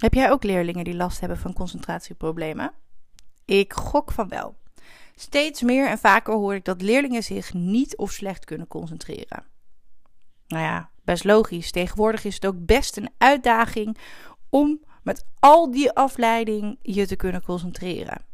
Heb 0.00 0.14
jij 0.14 0.30
ook 0.30 0.44
leerlingen 0.44 0.84
die 0.84 0.94
last 0.94 1.20
hebben 1.20 1.38
van 1.38 1.52
concentratieproblemen? 1.52 2.72
Ik 3.44 3.72
gok 3.72 4.12
van 4.12 4.28
wel. 4.28 4.54
Steeds 5.14 5.62
meer 5.62 5.86
en 5.88 5.98
vaker 5.98 6.34
hoor 6.34 6.54
ik 6.54 6.64
dat 6.64 6.82
leerlingen 6.82 7.22
zich 7.22 7.54
niet 7.54 7.96
of 7.96 8.12
slecht 8.12 8.44
kunnen 8.44 8.66
concentreren. 8.66 9.44
Nou 10.46 10.64
ja, 10.64 10.90
best 11.04 11.24
logisch. 11.24 11.70
Tegenwoordig 11.70 12.24
is 12.24 12.34
het 12.34 12.46
ook 12.46 12.66
best 12.66 12.96
een 12.96 13.10
uitdaging 13.18 13.96
om 14.48 14.80
met 15.02 15.24
al 15.38 15.70
die 15.70 15.92
afleiding 15.92 16.78
je 16.82 17.06
te 17.06 17.16
kunnen 17.16 17.42
concentreren. 17.42 18.24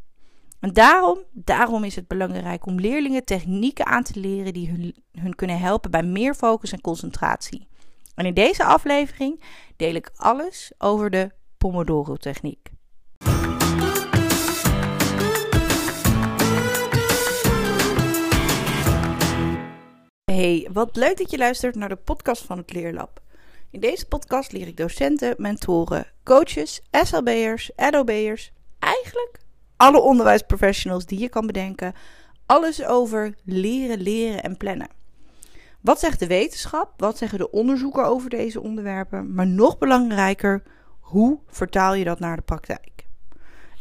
En 0.59 0.73
daarom, 0.73 1.19
daarom 1.31 1.83
is 1.83 1.95
het 1.95 2.07
belangrijk 2.07 2.65
om 2.65 2.79
leerlingen 2.79 3.25
technieken 3.25 3.85
aan 3.85 4.03
te 4.03 4.19
leren 4.19 4.53
die 4.53 4.69
hun, 4.69 4.95
hun 5.11 5.35
kunnen 5.35 5.59
helpen 5.59 5.91
bij 5.91 6.03
meer 6.03 6.35
focus 6.35 6.71
en 6.71 6.81
concentratie. 6.81 7.67
En 8.15 8.25
in 8.25 8.33
deze 8.33 8.63
aflevering 8.63 9.43
deel 9.75 9.93
ik 9.93 10.11
alles 10.15 10.71
over 10.77 11.09
de 11.09 11.31
Pomodoro-techniek. 11.57 12.69
Hey, 20.23 20.69
wat 20.73 20.95
leuk 20.95 21.17
dat 21.17 21.31
je 21.31 21.37
luistert 21.37 21.75
naar 21.75 21.89
de 21.89 21.95
podcast 21.95 22.43
van 22.43 22.57
het 22.57 22.73
Leerlab. 22.73 23.21
In 23.71 23.79
deze 23.79 24.07
podcast 24.07 24.51
leer 24.51 24.67
ik 24.67 24.77
docenten, 24.77 25.35
mentoren, 25.37 26.07
coaches, 26.23 26.81
SLB'ers, 26.91 27.71
LOB'ers, 27.75 28.51
eigenlijk 28.79 29.39
alle 29.77 30.01
onderwijsprofessionals 30.01 31.05
die 31.05 31.19
je 31.19 31.29
kan 31.29 31.47
bedenken, 31.47 31.93
alles 32.45 32.85
over 32.85 33.35
leren, 33.43 34.01
leren 34.01 34.43
en 34.43 34.57
plannen. 34.57 34.89
Wat 35.81 35.99
zegt 35.99 36.19
de 36.19 36.27
wetenschap? 36.27 36.93
Wat 36.97 37.17
zeggen 37.17 37.37
de 37.37 37.51
onderzoeken 37.51 38.05
over 38.05 38.29
deze 38.29 38.61
onderwerpen? 38.61 39.33
Maar 39.33 39.47
nog 39.47 39.77
belangrijker, 39.77 40.63
hoe 41.07 41.39
vertaal 41.47 41.93
je 41.93 42.03
dat 42.03 42.19
naar 42.19 42.35
de 42.35 42.41
praktijk? 42.41 43.07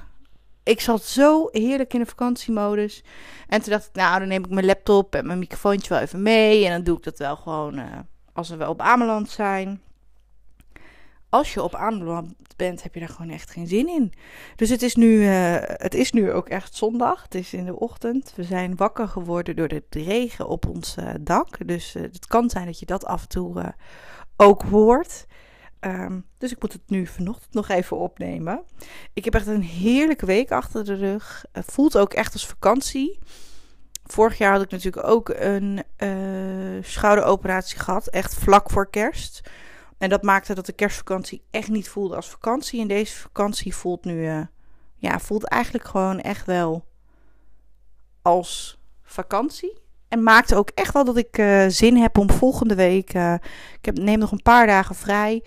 Ik 0.63 0.80
zat 0.80 1.05
zo 1.05 1.48
heerlijk 1.51 1.95
in 1.95 2.01
de 2.01 2.07
vakantiemodus. 2.07 3.05
En 3.48 3.63
toen 3.63 3.73
dacht 3.73 3.86
ik, 3.86 3.95
nou, 3.95 4.19
dan 4.19 4.29
neem 4.29 4.45
ik 4.45 4.51
mijn 4.51 4.67
laptop 4.67 5.14
en 5.14 5.27
mijn 5.27 5.39
microfoontje 5.39 5.89
wel 5.89 6.02
even 6.02 6.23
mee. 6.23 6.64
En 6.64 6.70
dan 6.70 6.83
doe 6.83 6.96
ik 6.96 7.02
dat 7.02 7.19
wel 7.19 7.36
gewoon 7.36 7.80
als 8.33 8.48
we 8.48 8.57
wel 8.57 8.70
op 8.70 8.80
Ameland 8.80 9.30
zijn 9.30 9.80
als 11.30 11.55
je 11.55 11.63
op 11.63 11.74
Ameland 11.74 12.33
bent, 12.57 12.83
heb 12.83 12.95
je 12.95 13.01
daar 13.01 13.08
gewoon 13.08 13.30
echt 13.30 13.51
geen 13.51 13.67
zin 13.67 13.89
in. 13.89 14.13
Dus 14.57 14.68
het 14.68 14.83
is 14.83 14.95
nu, 14.95 15.08
uh, 15.08 15.57
het 15.61 15.95
is 15.95 16.13
nu 16.13 16.33
ook 16.33 16.48
echt 16.48 16.74
zondag. 16.74 17.23
Het 17.23 17.35
is 17.35 17.52
in 17.52 17.64
de 17.64 17.79
ochtend. 17.79 18.33
We 18.36 18.42
zijn 18.42 18.77
wakker 18.77 19.08
geworden 19.08 19.57
door 19.57 19.69
de 19.69 19.83
regen 19.90 20.48
op 20.48 20.67
ons 20.67 20.96
uh, 20.96 21.11
dak. 21.20 21.67
Dus 21.67 21.95
uh, 21.95 22.02
het 22.02 22.27
kan 22.27 22.51
zijn 22.51 22.67
dat 22.67 22.79
je 22.79 22.86
dat 22.86 23.05
af 23.05 23.23
en 23.23 23.29
toe 23.29 23.74
ook 24.36 24.63
hoort. 24.63 25.27
Um, 25.80 26.27
dus 26.39 26.52
ik 26.52 26.61
moet 26.61 26.73
het 26.73 26.83
nu 26.86 27.07
vanochtend 27.07 27.55
nog 27.55 27.69
even 27.69 27.96
opnemen. 27.96 28.63
Ik 29.13 29.24
heb 29.24 29.35
echt 29.35 29.46
een 29.46 29.63
heerlijke 29.63 30.27
week 30.27 30.51
achter 30.51 30.85
de 30.85 30.95
rug. 30.95 31.45
Het 31.52 31.64
voelt 31.64 31.98
ook 31.98 32.13
echt 32.13 32.33
als 32.33 32.46
vakantie. 32.46 33.19
Vorig 34.05 34.39
jaar 34.39 34.52
had 34.52 34.63
ik 34.63 34.70
natuurlijk 34.70 35.07
ook 35.07 35.29
een 35.29 35.85
schouderoperatie 36.80 37.79
gehad. 37.79 38.07
Echt 38.07 38.35
vlak 38.35 38.70
voor 38.70 38.90
kerst. 38.90 39.40
En 40.00 40.08
dat 40.08 40.22
maakte 40.22 40.55
dat 40.55 40.66
de 40.66 40.72
kerstvakantie 40.72 41.42
echt 41.50 41.68
niet 41.68 41.88
voelde 41.88 42.16
als 42.16 42.30
vakantie. 42.30 42.80
En 42.80 42.88
deze 42.88 43.16
vakantie 43.16 43.74
voelt 43.74 44.05
nu, 44.05 44.27
uh, 44.27 44.40
ja, 44.96 45.18
voelt 45.18 45.44
eigenlijk 45.44 45.84
gewoon 45.84 46.20
echt 46.20 46.46
wel 46.46 46.84
als 48.22 48.78
vakantie. 49.02 49.78
En 50.08 50.22
maakte 50.22 50.56
ook 50.56 50.70
echt 50.70 50.92
wel 50.92 51.05
dat 51.05 51.16
ik 51.16 51.39
uh, 51.39 51.66
zin 51.68 51.96
heb 51.96 52.18
om 52.18 52.30
volgende 52.30 52.74
week. 52.74 53.14
Uh, 53.14 53.34
ik 53.78 53.84
heb, 53.84 53.98
neem 53.98 54.18
nog 54.18 54.33
een 54.33 54.42
paar 54.42 54.66
dagen 54.66 54.94
vrij. 54.94 55.44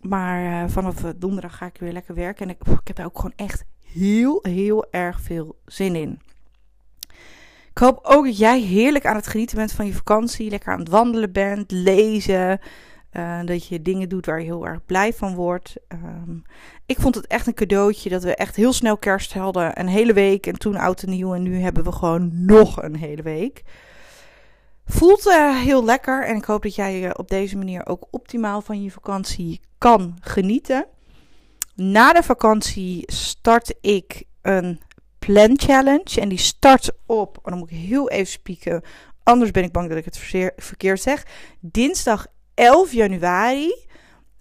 Maar 0.00 0.70
vanaf 0.70 0.94
donderdag 1.16 1.56
ga 1.56 1.66
ik 1.66 1.76
weer 1.80 1.92
lekker 1.92 2.14
werken. 2.14 2.48
En 2.48 2.54
ik, 2.54 2.66
ik 2.80 2.86
heb 2.86 2.96
daar 2.96 3.06
ook 3.06 3.16
gewoon 3.16 3.36
echt 3.36 3.64
heel, 3.84 4.38
heel 4.42 4.86
erg 4.90 5.20
veel 5.20 5.60
zin 5.64 5.96
in. 5.96 6.20
Ik 7.70 7.78
hoop 7.78 7.98
ook 8.02 8.24
dat 8.24 8.38
jij 8.38 8.60
heerlijk 8.60 9.06
aan 9.06 9.16
het 9.16 9.26
genieten 9.26 9.56
bent 9.56 9.72
van 9.72 9.86
je 9.86 9.92
vakantie. 9.94 10.50
Lekker 10.50 10.72
aan 10.72 10.78
het 10.78 10.88
wandelen 10.88 11.32
bent, 11.32 11.70
lezen. 11.70 12.60
Uh, 13.12 13.40
dat 13.44 13.66
je 13.66 13.82
dingen 13.82 14.08
doet 14.08 14.26
waar 14.26 14.38
je 14.38 14.44
heel 14.44 14.66
erg 14.66 14.84
blij 14.84 15.12
van 15.12 15.34
wordt. 15.34 15.74
Um, 15.92 16.42
ik 16.86 17.00
vond 17.00 17.14
het 17.14 17.26
echt 17.26 17.46
een 17.46 17.54
cadeautje 17.54 18.10
dat 18.10 18.22
we 18.22 18.34
echt 18.34 18.56
heel 18.56 18.72
snel 18.72 18.96
kerst 18.96 19.32
hadden. 19.32 19.80
Een 19.80 19.88
hele 19.88 20.12
week 20.12 20.46
en 20.46 20.58
toen 20.58 20.76
oud 20.76 21.02
en 21.02 21.10
nieuw. 21.10 21.34
En 21.34 21.42
nu 21.42 21.60
hebben 21.60 21.84
we 21.84 21.92
gewoon 21.92 22.30
nog 22.44 22.82
een 22.82 22.96
hele 22.96 23.22
week. 23.22 23.62
Voelt 24.84 25.26
uh, 25.26 25.56
heel 25.56 25.84
lekker. 25.84 26.26
En 26.26 26.36
ik 26.36 26.44
hoop 26.44 26.62
dat 26.62 26.74
jij 26.74 27.02
uh, 27.02 27.10
op 27.12 27.28
deze 27.28 27.56
manier 27.56 27.86
ook 27.86 28.06
optimaal 28.10 28.60
van 28.60 28.82
je 28.82 28.90
vakantie 28.90 29.60
kan 29.78 30.18
genieten. 30.20 30.86
Na 31.74 32.12
de 32.12 32.22
vakantie 32.22 33.02
start 33.12 33.74
ik 33.80 34.24
een 34.42 34.80
plan 35.18 35.58
challenge. 35.58 36.20
En 36.20 36.28
die 36.28 36.38
start 36.38 36.90
op. 37.06 37.38
Dan 37.42 37.58
moet 37.58 37.70
ik 37.70 37.76
heel 37.76 38.10
even 38.10 38.32
spieken. 38.32 38.82
Anders 39.22 39.50
ben 39.50 39.64
ik 39.64 39.72
bang 39.72 39.88
dat 39.88 39.98
ik 39.98 40.04
het 40.04 40.18
verkeerd 40.56 41.00
zeg. 41.00 41.26
Dinsdag 41.60 42.26
11 42.60 42.92
januari. 42.92 43.74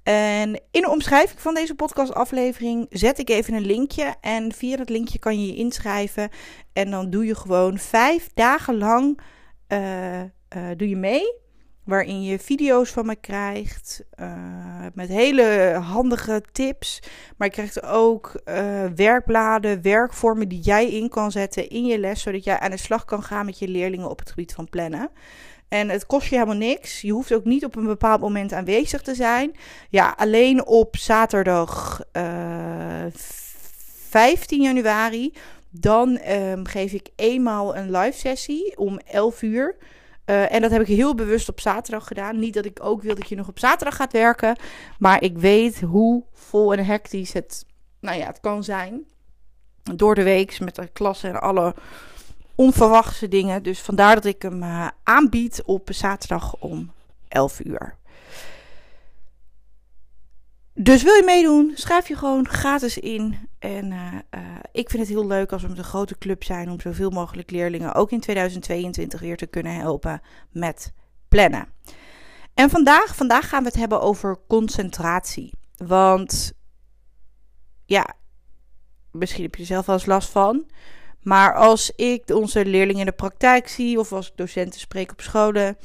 En 0.04 0.62
in 0.72 0.82
de 0.82 0.90
omschrijving 0.90 1.40
van 1.40 1.54
deze 1.54 1.76
podcastaflevering 1.76 2.86
zet 2.90 3.20
ik 3.20 3.30
even 3.30 3.54
een 3.54 3.66
linkje. 3.66 4.16
En 4.22 4.52
via 4.52 4.78
dat 4.78 4.90
linkje 4.90 5.20
kan 5.20 5.42
je 5.42 5.48
je 5.48 5.56
inschrijven. 5.56 6.30
En 6.74 6.92
dan 6.92 7.10
doe 7.10 7.26
je 7.26 7.36
gewoon 7.36 7.78
vijf 7.78 8.30
dagen 8.34 8.78
lang 8.78 9.20
uh, 9.68 10.22
uh, 10.22 10.28
doe 10.78 10.90
je 10.90 10.96
mee. 10.96 11.38
Waarin 11.84 12.24
je 12.24 12.40
video's 12.40 12.90
van 12.90 13.06
me 13.06 13.16
krijgt. 13.16 14.04
Uh, 14.22 14.86
met 14.94 15.10
hele 15.10 15.80
handige 15.84 16.44
tips. 16.52 17.00
Maar 17.38 17.48
je 17.48 17.54
krijgt 17.54 17.84
ook 17.84 18.42
werkbladen, 18.96 19.82
werkvormen 19.82 20.50
die 20.50 20.62
jij 20.62 20.90
in 20.90 21.10
kan 21.10 21.32
zetten 21.32 21.70
in 21.70 21.86
je 21.86 22.00
les. 22.00 22.22
Zodat 22.22 22.44
jij 22.44 22.60
aan 22.60 22.72
de 22.72 22.78
slag 22.78 23.06
kan 23.06 23.24
gaan 23.24 23.46
met 23.46 23.60
je 23.60 23.68
leerlingen 23.68 24.10
op 24.10 24.20
het 24.20 24.30
gebied 24.30 24.54
van 24.54 24.70
plannen. 24.70 25.12
En 25.70 25.90
het 25.90 26.06
kost 26.06 26.28
je 26.28 26.36
helemaal 26.36 26.56
niks. 26.56 27.02
Je 27.02 27.12
hoeft 27.12 27.34
ook 27.34 27.46
niet 27.46 27.66
op 27.66 27.76
een 27.76 27.86
bepaald 27.86 28.22
moment 28.22 28.54
aanwezig 28.54 29.02
te 29.02 29.16
zijn. 29.16 29.56
Ja, 29.90 30.14
alleen 30.18 30.66
op 30.66 30.98
zaterdag 30.98 32.02
uh, 32.14 33.06
eh, 33.06 33.14
15 34.10 34.62
januari. 34.62 35.34
Dan 35.70 36.20
um, 36.30 36.66
geef 36.66 36.94
ik 36.94 37.10
eenmaal 37.16 37.76
een 37.76 37.92
live 37.92 38.18
sessie 38.18 38.78
om 38.78 38.98
11 38.98 39.42
uur. 39.42 39.76
Uh, 40.26 40.54
en 40.54 40.62
dat 40.62 40.72
heb 40.72 40.82
ik 40.82 40.88
heel 40.88 41.16
bewust 41.16 41.50
op 41.50 41.60
zaterdag 41.60 42.08
gedaan. 42.08 42.40
Niet 42.40 42.54
dat 42.54 42.66
ik 42.66 42.80
ook 42.84 43.02
wil 43.02 43.16
dat 43.16 43.30
je 43.30 43.36
nog 43.36 43.48
op 43.48 43.60
zaterdag 43.60 43.96
gaat 43.96 44.12
werken. 44.12 44.56
Maar 45.00 45.24
ik 45.24 45.38
weet 45.38 45.82
hoe 45.82 46.24
vol 46.34 46.74
en 46.74 46.86
hectisch 46.86 47.34
het, 47.34 47.66
nou 48.00 48.18
ja, 48.18 48.26
het 48.26 48.40
kan 48.40 48.64
zijn. 48.64 49.04
Door 49.96 50.16
de 50.16 50.24
week 50.24 50.60
met 50.60 50.76
de 50.76 50.88
klas 50.88 51.24
en 51.24 51.42
alle 51.42 51.76
onverwachte 52.60 53.28
dingen. 53.28 53.64
Dus 53.64 53.80
vandaar 53.80 54.16
dat 54.16 54.26
ik 54.26 54.42
hem 54.42 54.64
uh, 54.64 54.88
aanbied 55.04 55.62
op 55.66 55.90
zaterdag 55.92 56.56
om 56.58 56.92
11 57.28 57.60
uur. 57.66 57.96
Dus 60.74 61.04
wil 61.04 61.14
je 61.14 61.24
meedoen? 61.24 61.72
Schrijf 61.76 62.08
je 62.08 62.16
gewoon 62.16 62.48
gratis 62.48 62.98
in. 62.98 63.50
En 63.60 63.92
uh, 63.92 64.14
uh, 64.14 64.42
ik 64.72 64.90
vind 64.90 65.02
het 65.02 65.12
heel 65.12 65.28
leuk 65.28 65.52
als 65.52 65.62
we 65.62 65.68
met 65.68 65.78
een 65.78 65.84
grote 65.84 66.18
club 66.18 66.44
zijn 66.44 66.70
om 66.70 66.80
zoveel 66.80 67.10
mogelijk 67.10 67.52
leerlingen 67.52 67.94
ook 67.94 68.12
in 68.12 68.20
2022 68.20 69.20
weer 69.20 69.38
te 69.38 69.48
kunnen 69.48 69.76
helpen 69.76 70.22
met 70.52 70.94
plannen. 71.30 71.68
En 72.54 72.70
vandaag, 72.70 73.16
vandaag 73.16 73.50
gaan 73.50 73.64
we 73.64 73.70
het 73.70 73.78
hebben 73.78 74.02
over 74.02 74.38
concentratie. 74.48 75.54
Want 75.78 76.54
ja, 77.86 78.14
misschien 79.12 79.44
heb 79.44 79.56
je 79.56 79.62
er 79.62 79.68
zelf 79.68 79.86
wel 79.86 79.96
eens 79.96 80.06
last 80.06 80.30
van. 80.30 80.66
Maar 81.22 81.56
als 81.56 81.92
ik 81.96 82.30
onze 82.30 82.66
leerlingen 82.66 83.00
in 83.00 83.06
de 83.06 83.12
praktijk 83.12 83.68
zie, 83.68 84.00
of 84.00 84.14
als 84.14 84.28
ik 84.28 84.34
docenten 84.36 84.80
spreek 84.80 85.12
op 85.12 85.22
scholen, 85.22 85.78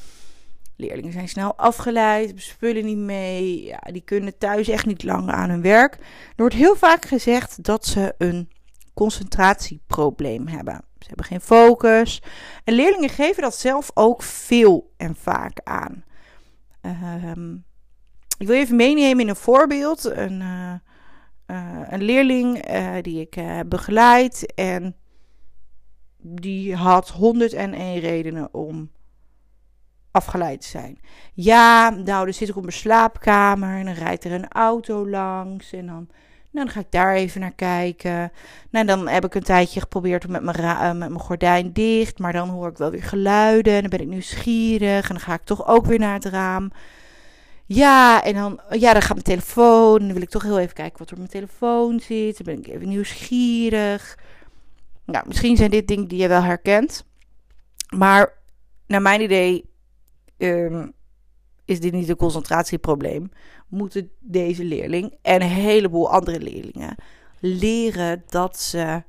leerlingen 0.77 1.13
zijn 1.13 1.29
snel 1.29 1.57
afgeleid, 1.57 2.33
spullen 2.37 2.85
niet 2.85 2.99
mee, 2.99 3.65
ja, 3.65 3.81
die 3.93 4.03
kunnen 4.03 4.39
thuis 4.39 4.69
echt 4.69 4.87
niet 4.87 5.03
lang 5.03 5.31
aan 5.31 5.51
hun 5.51 5.63
werk. 5.63 5.95
Er 5.95 6.01
wordt 6.37 6.55
heel 6.55 6.77
vaak 6.77 7.05
gezegd 7.05 7.65
dat 7.65 7.87
ze 7.87 8.15
een 8.19 8.51
concentratieprobleem 8.95 10.47
hebben. 10.47 10.85
Ze 10.99 11.07
hebben 11.07 11.27
geen 11.27 11.41
focus. 11.41 12.23
En 12.65 12.75
leerlingen 12.75 13.09
geven 13.09 13.43
dat 13.43 13.57
zelf 13.57 13.91
ook 13.95 14.23
veel 14.23 14.93
en 14.97 15.17
vaak 15.17 15.61
aan. 15.65 16.05
Ehm, 16.81 17.53
ik 18.39 18.47
wil 18.47 18.57
even 18.57 18.77
meenemen 18.77 19.21
in 19.21 19.29
een 19.29 19.37
voorbeeld. 19.37 20.05
Een, 20.05 20.41
uh, 20.41 20.75
uh, 21.47 21.81
een 21.89 22.03
leerling 22.03 22.71
uh, 22.71 22.95
die 23.03 23.21
ik 23.21 23.69
begeleid 23.69 24.55
en 24.55 24.97
die 26.26 26.75
had 26.75 27.09
101 27.09 28.00
redenen 28.00 28.55
om 28.55 28.91
afgeleid 30.11 30.61
te 30.61 30.69
zijn. 30.69 30.99
Ja, 31.35 31.91
nou, 31.91 32.25
dan 32.25 32.35
zit 32.35 32.49
ik 32.49 32.56
op 32.56 32.62
mijn 32.62 32.75
slaapkamer 32.75 33.79
en 33.79 33.85
dan 33.85 33.94
rijdt 33.94 34.25
er 34.25 34.32
een 34.32 34.49
auto 34.49 35.09
langs 35.09 35.73
en 35.73 35.87
dan 35.87 36.09
nou, 36.55 36.67
dan 36.67 36.75
ga 36.75 36.81
ik 36.81 36.91
daar 36.91 37.15
even 37.15 37.41
naar 37.41 37.55
kijken. 37.55 38.32
Nou, 38.71 38.87
dan 38.87 39.09
heb 39.09 39.25
ik 39.25 39.35
een 39.35 39.43
tijdje 39.43 39.81
geprobeerd 39.81 40.29
met 40.29 40.43
mijn, 40.43 40.61
uh, 40.61 40.87
met 40.87 40.99
mijn 40.99 41.19
gordijn 41.19 41.73
dicht. 41.73 42.19
Maar 42.19 42.32
dan 42.32 42.49
hoor 42.49 42.69
ik 42.69 42.79
wel 42.79 42.91
weer 42.91 43.03
geluiden. 43.03 43.73
En 43.73 43.81
dan 43.81 43.91
ben 43.91 44.00
ik 44.00 44.06
nieuwsgierig. 44.06 45.09
En 45.09 45.15
dan 45.15 45.25
ga 45.25 45.35
ik 45.35 45.44
toch 45.44 45.67
ook 45.67 45.87
weer 45.87 45.99
naar 45.99 46.15
het 46.15 46.25
raam. 46.25 46.70
Ja, 47.67 48.25
en 48.25 48.35
dan, 48.35 48.61
ja, 48.70 48.93
dan 48.93 49.03
gaat 49.03 49.12
mijn 49.12 49.23
telefoon. 49.23 49.99
Dan 49.99 50.12
wil 50.12 50.23
ik 50.23 50.29
toch 50.29 50.43
heel 50.43 50.59
even 50.59 50.75
kijken 50.75 50.99
wat 50.99 51.06
er 51.06 51.12
op 51.12 51.19
mijn 51.19 51.31
telefoon 51.31 52.00
zit. 52.00 52.37
Dan 52.37 52.55
ben 52.55 52.65
ik 52.65 52.75
even 52.75 52.88
nieuwsgierig. 52.88 54.19
Nou, 55.05 55.27
misschien 55.27 55.56
zijn 55.56 55.71
dit 55.71 55.89
dingen 55.89 56.09
die 56.09 56.19
je 56.19 56.29
wel 56.29 56.43
herkent. 56.43 57.06
Maar 57.97 58.33
naar 58.87 59.03
mijn 59.03 59.21
idee 59.21 59.71
um, 60.39 60.93
is 61.65 61.81
dit 61.81 61.93
niet 61.93 62.09
een 62.09 62.17
concentratieprobleem. 62.17 63.31
Moeten 63.69 64.11
deze 64.21 64.65
leerling 64.65 65.15
en 65.23 65.43
een 65.43 65.49
heleboel 65.49 66.11
andere 66.11 66.41
leerlingen 66.41 66.95
leren 67.41 68.25
dat 68.29 68.61
ze 68.61 69.03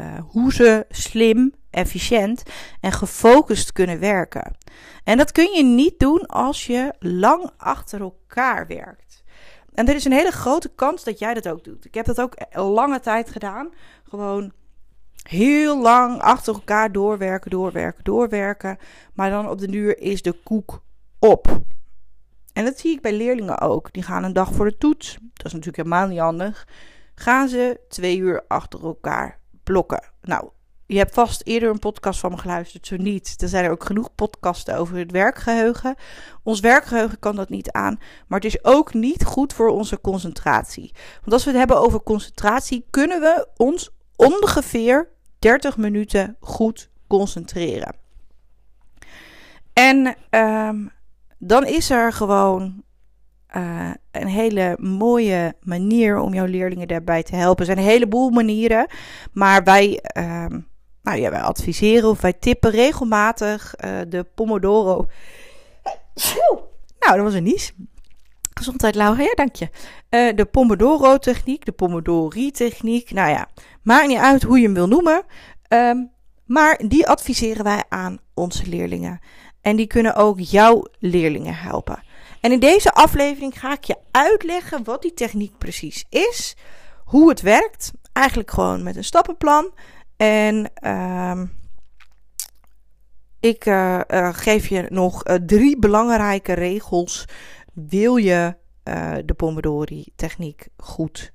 uh, 0.00 0.18
hoe 0.28 0.52
ze 0.52 0.86
slim, 0.88 1.54
efficiënt 1.70 2.42
en 2.80 2.92
gefocust 2.92 3.72
kunnen 3.72 3.98
werken. 3.98 4.56
En 5.04 5.16
dat 5.16 5.32
kun 5.32 5.52
je 5.52 5.64
niet 5.64 5.98
doen 5.98 6.26
als 6.26 6.66
je 6.66 6.94
lang 6.98 7.50
achter 7.56 8.00
elkaar 8.00 8.66
werkt. 8.66 9.24
En 9.74 9.88
er 9.88 9.94
is 9.94 10.04
een 10.04 10.12
hele 10.12 10.30
grote 10.30 10.68
kans 10.74 11.04
dat 11.04 11.18
jij 11.18 11.34
dat 11.34 11.48
ook 11.48 11.64
doet. 11.64 11.84
Ik 11.84 11.94
heb 11.94 12.06
dat 12.06 12.20
ook 12.20 12.34
lange 12.52 13.00
tijd 13.00 13.30
gedaan. 13.30 13.68
Gewoon 14.04 14.52
heel 15.28 15.80
lang 15.80 16.20
achter 16.20 16.54
elkaar 16.54 16.92
doorwerken, 16.92 17.50
doorwerken, 17.50 18.04
doorwerken. 18.04 18.78
Maar 19.14 19.30
dan 19.30 19.48
op 19.48 19.58
de 19.58 19.70
duur 19.70 19.98
is 19.98 20.22
de 20.22 20.32
koek 20.32 20.82
op. 21.18 21.60
En 22.52 22.64
dat 22.64 22.78
zie 22.78 22.92
ik 22.92 23.00
bij 23.00 23.12
leerlingen 23.12 23.60
ook. 23.60 23.92
Die 23.92 24.02
gaan 24.02 24.24
een 24.24 24.32
dag 24.32 24.52
voor 24.52 24.64
de 24.64 24.78
toets. 24.78 25.12
Dat 25.12 25.46
is 25.46 25.52
natuurlijk 25.52 25.76
helemaal 25.76 26.06
niet 26.06 26.18
handig. 26.18 26.68
Gaan 27.14 27.48
ze 27.48 27.80
twee 27.88 28.18
uur 28.18 28.44
achter 28.48 28.84
elkaar 28.84 29.38
blokken. 29.64 30.02
Nou, 30.20 30.48
je 30.86 30.98
hebt 30.98 31.14
vast 31.14 31.42
eerder 31.44 31.70
een 31.70 31.78
podcast 31.78 32.20
van 32.20 32.30
me 32.30 32.38
geluisterd. 32.38 32.86
Zo 32.86 32.96
niet. 32.96 33.34
Er 33.42 33.48
zijn 33.48 33.64
er 33.64 33.70
ook 33.70 33.84
genoeg 33.84 34.14
podcasten 34.14 34.76
over 34.76 34.96
het 34.96 35.10
werkgeheugen. 35.10 35.94
Ons 36.42 36.60
werkgeheugen 36.60 37.18
kan 37.18 37.36
dat 37.36 37.48
niet 37.48 37.70
aan. 37.70 37.98
Maar 38.26 38.40
het 38.40 38.54
is 38.54 38.64
ook 38.64 38.94
niet 38.94 39.24
goed 39.24 39.52
voor 39.52 39.68
onze 39.68 40.00
concentratie. 40.00 40.94
Want 41.20 41.32
als 41.32 41.44
we 41.44 41.50
het 41.50 41.58
hebben 41.58 41.80
over 41.80 42.02
concentratie, 42.02 42.86
kunnen 42.90 43.20
we 43.20 43.48
ons 43.56 43.90
ongeveer 44.16 45.14
30 45.38 45.76
minuten 45.76 46.36
goed 46.40 46.90
concentreren. 47.06 47.94
En 49.72 50.16
um, 50.30 50.90
dan 51.38 51.66
is 51.66 51.90
er 51.90 52.12
gewoon 52.12 52.82
uh, 53.56 53.90
een 54.10 54.26
hele 54.26 54.76
mooie 54.80 55.54
manier 55.60 56.18
om 56.18 56.34
jouw 56.34 56.46
leerlingen 56.46 56.88
daarbij 56.88 57.22
te 57.22 57.36
helpen. 57.36 57.58
Er 57.58 57.64
zijn 57.64 57.78
een 57.78 57.92
heleboel 57.92 58.30
manieren, 58.30 58.86
maar 59.32 59.64
wij, 59.64 60.04
uh, 60.18 60.46
nou 61.02 61.18
ja, 61.18 61.30
wij 61.30 61.40
adviseren 61.40 62.08
of 62.08 62.20
wij 62.20 62.32
tippen 62.32 62.70
regelmatig 62.70 63.74
uh, 63.84 63.90
de 64.08 64.26
Pomodoro. 64.34 65.06
Nou, 66.98 67.16
dat 67.16 67.24
was 67.24 67.34
een 67.34 67.42
nies. 67.42 67.72
Gezondheid, 68.58 68.94
Laura. 68.94 69.22
Ja, 69.22 69.34
dank 69.34 69.54
je. 69.54 69.68
Uh, 70.10 70.36
de 70.36 70.44
Pomodoro-techniek, 70.44 71.64
de 71.64 71.72
Pomodori-techniek. 71.72 73.10
Nou 73.10 73.30
ja, 73.30 73.48
maakt 73.82 74.08
niet 74.08 74.18
uit 74.18 74.42
hoe 74.42 74.58
je 74.58 74.64
hem 74.64 74.74
wil 74.74 74.88
noemen. 74.88 75.22
Um, 75.68 76.10
maar 76.44 76.80
die 76.88 77.06
adviseren 77.06 77.64
wij 77.64 77.84
aan 77.88 78.18
onze 78.34 78.66
leerlingen. 78.66 79.20
En 79.60 79.76
die 79.76 79.86
kunnen 79.86 80.14
ook 80.14 80.40
jouw 80.40 80.84
leerlingen 80.98 81.54
helpen. 81.54 82.02
En 82.40 82.52
in 82.52 82.60
deze 82.60 82.92
aflevering 82.92 83.60
ga 83.60 83.72
ik 83.72 83.84
je 83.84 83.96
uitleggen 84.10 84.84
wat 84.84 85.02
die 85.02 85.14
techniek 85.14 85.58
precies 85.58 86.04
is, 86.08 86.56
hoe 87.04 87.28
het 87.28 87.40
werkt. 87.40 87.92
Eigenlijk 88.12 88.50
gewoon 88.50 88.82
met 88.82 88.96
een 88.96 89.04
stappenplan. 89.04 89.70
En 90.16 90.70
uh, 90.82 91.40
ik 93.40 93.66
uh, 93.66 94.00
uh, 94.08 94.28
geef 94.32 94.66
je 94.66 94.86
nog 94.88 95.22
drie 95.46 95.78
belangrijke 95.78 96.52
regels. 96.52 97.24
Wil 97.76 98.16
je 98.16 98.56
de 99.24 99.34
Pomodori-techniek 99.36 100.68
goed 100.76 101.32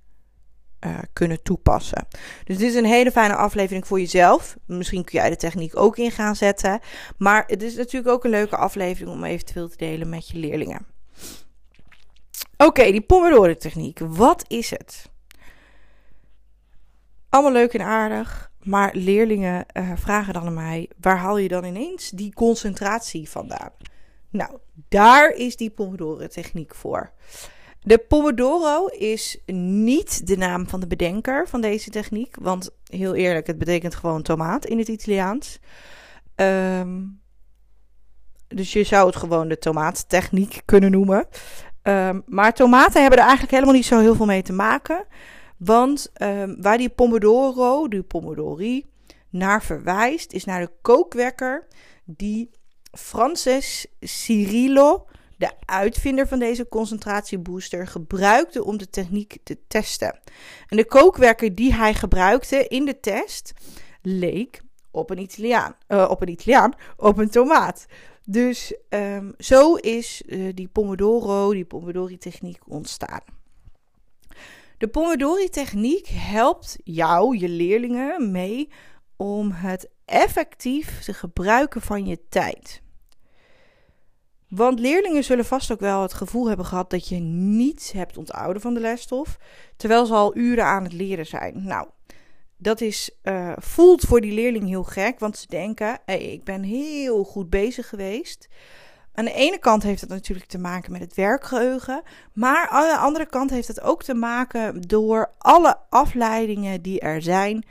uh, 0.85 0.97
kunnen 1.13 1.43
toepassen. 1.43 2.07
Dus 2.43 2.57
dit 2.57 2.69
is 2.69 2.75
een 2.75 2.85
hele 2.85 3.11
fijne 3.11 3.35
aflevering 3.35 3.87
voor 3.87 3.99
jezelf. 3.99 4.57
Misschien 4.65 5.03
kun 5.03 5.19
jij 5.19 5.29
de 5.29 5.35
techniek 5.35 5.77
ook 5.77 5.97
in 5.97 6.11
gaan 6.11 6.35
zetten. 6.35 6.79
Maar 7.17 7.43
het 7.47 7.63
is 7.63 7.75
natuurlijk 7.75 8.13
ook 8.13 8.23
een 8.23 8.29
leuke 8.29 8.55
aflevering 8.55 9.11
om 9.11 9.23
eventueel 9.23 9.69
te 9.69 9.77
delen 9.77 10.09
met 10.09 10.29
je 10.29 10.37
leerlingen. 10.37 10.85
Oké, 12.57 12.91
die 12.91 13.01
Pomodoro-techniek. 13.01 13.99
Wat 13.99 14.43
is 14.47 14.69
het? 14.69 15.09
Allemaal 17.29 17.51
leuk 17.51 17.73
en 17.73 17.85
aardig. 17.85 18.51
Maar 18.63 18.95
leerlingen 18.95 19.65
uh, 19.73 19.91
vragen 19.95 20.33
dan 20.33 20.45
aan 20.45 20.53
mij: 20.53 20.89
waar 20.99 21.17
haal 21.17 21.37
je 21.37 21.47
dan 21.47 21.63
ineens 21.63 22.09
die 22.09 22.33
concentratie 22.33 23.29
vandaan? 23.29 23.71
Nou, 24.31 24.57
daar 24.89 25.29
is 25.29 25.55
die 25.55 25.69
Pomodoro-techniek 25.69 26.75
voor. 26.75 27.11
De 27.79 27.97
Pomodoro 27.97 28.85
is 28.87 29.41
niet 29.53 30.27
de 30.27 30.37
naam 30.37 30.67
van 30.67 30.79
de 30.79 30.87
bedenker 30.87 31.47
van 31.47 31.61
deze 31.61 31.89
techniek. 31.89 32.35
Want 32.39 32.69
heel 32.83 33.15
eerlijk, 33.15 33.47
het 33.47 33.57
betekent 33.57 33.95
gewoon 33.95 34.21
tomaat 34.21 34.65
in 34.65 34.77
het 34.77 34.87
Italiaans. 34.87 35.59
Um, 36.35 37.21
dus 38.47 38.73
je 38.73 38.83
zou 38.83 39.07
het 39.07 39.15
gewoon 39.15 39.47
de 39.47 39.57
tomaattechniek 39.57 40.61
kunnen 40.65 40.91
noemen. 40.91 41.27
Um, 41.83 42.23
maar 42.25 42.53
tomaten 42.53 43.01
hebben 43.01 43.19
er 43.19 43.25
eigenlijk 43.25 43.53
helemaal 43.53 43.75
niet 43.75 43.85
zo 43.85 43.99
heel 43.99 44.15
veel 44.15 44.25
mee 44.25 44.41
te 44.41 44.53
maken. 44.53 45.05
Want 45.57 46.11
um, 46.21 46.61
waar 46.61 46.77
die 46.77 46.89
Pomodoro, 46.89 47.87
die 47.87 48.03
Pomodori, 48.03 48.85
naar 49.29 49.63
verwijst, 49.63 50.31
is 50.31 50.45
naar 50.45 50.61
de 50.61 50.71
kookwekker 50.81 51.67
die 52.05 52.49
Frances 52.91 53.85
Cirillo 53.99 55.05
de 55.41 55.51
uitvinder 55.65 56.27
van 56.27 56.39
deze 56.39 56.67
concentratiebooster, 56.67 57.87
gebruikte 57.87 58.63
om 58.63 58.77
de 58.77 58.89
techniek 58.89 59.37
te 59.43 59.57
testen. 59.67 60.19
En 60.67 60.77
de 60.77 60.85
kookwerker 60.85 61.55
die 61.55 61.73
hij 61.73 61.93
gebruikte 61.93 62.67
in 62.67 62.85
de 62.85 62.99
test 62.99 63.53
leek 64.01 64.61
op 64.91 65.09
een 65.09 65.17
Italiaan, 65.17 65.75
uh, 65.87 66.07
op 66.09 66.21
een 66.21 66.29
Italiaan, 66.29 66.73
op 66.97 67.17
een 67.17 67.29
tomaat. 67.29 67.85
Dus 68.25 68.75
um, 68.89 69.33
zo 69.37 69.75
is 69.75 70.23
uh, 70.25 70.51
die 70.53 70.67
Pomodoro, 70.67 71.51
die 71.51 71.65
Pomodori-techniek 71.65 72.59
ontstaan. 72.67 73.23
De 74.77 74.87
Pomodori-techniek 74.87 76.07
helpt 76.07 76.77
jou, 76.83 77.37
je 77.37 77.49
leerlingen, 77.49 78.31
mee 78.31 78.69
om 79.15 79.51
het 79.51 79.89
effectief 80.11 81.03
te 81.03 81.13
gebruiken 81.13 81.81
van 81.81 82.05
je 82.05 82.19
tijd. 82.29 82.81
Want 84.47 84.79
leerlingen 84.79 85.23
zullen 85.23 85.45
vast 85.45 85.71
ook 85.71 85.79
wel 85.79 86.01
het 86.01 86.13
gevoel 86.13 86.47
hebben 86.47 86.65
gehad 86.65 86.89
dat 86.89 87.07
je 87.07 87.19
niets 87.19 87.91
hebt 87.91 88.17
onthouden 88.17 88.61
van 88.61 88.73
de 88.73 88.79
lesstof, 88.79 89.37
terwijl 89.77 90.05
ze 90.05 90.13
al 90.13 90.37
uren 90.37 90.65
aan 90.65 90.83
het 90.83 90.93
leren 90.93 91.25
zijn. 91.25 91.63
Nou, 91.65 91.87
dat 92.57 92.81
is, 92.81 93.11
uh, 93.23 93.53
voelt 93.57 94.01
voor 94.01 94.21
die 94.21 94.33
leerling 94.33 94.67
heel 94.67 94.83
gek, 94.83 95.19
want 95.19 95.37
ze 95.37 95.47
denken: 95.47 95.99
hey, 96.05 96.23
ik 96.23 96.43
ben 96.43 96.63
heel 96.63 97.23
goed 97.23 97.49
bezig 97.49 97.89
geweest. 97.89 98.47
Aan 99.13 99.25
de 99.25 99.33
ene 99.33 99.57
kant 99.57 99.83
heeft 99.83 100.01
het 100.01 100.09
natuurlijk 100.09 100.49
te 100.49 100.57
maken 100.57 100.91
met 100.91 101.01
het 101.01 101.15
werkgeheugen, 101.15 102.01
maar 102.33 102.67
aan 102.67 102.89
de 102.89 102.97
andere 102.97 103.25
kant 103.25 103.49
heeft 103.49 103.67
het 103.67 103.81
ook 103.81 104.03
te 104.03 104.13
maken 104.13 104.81
door 104.81 105.31
alle 105.37 105.77
afleidingen 105.89 106.81
die 106.81 106.99
er 106.99 107.21
zijn. 107.21 107.65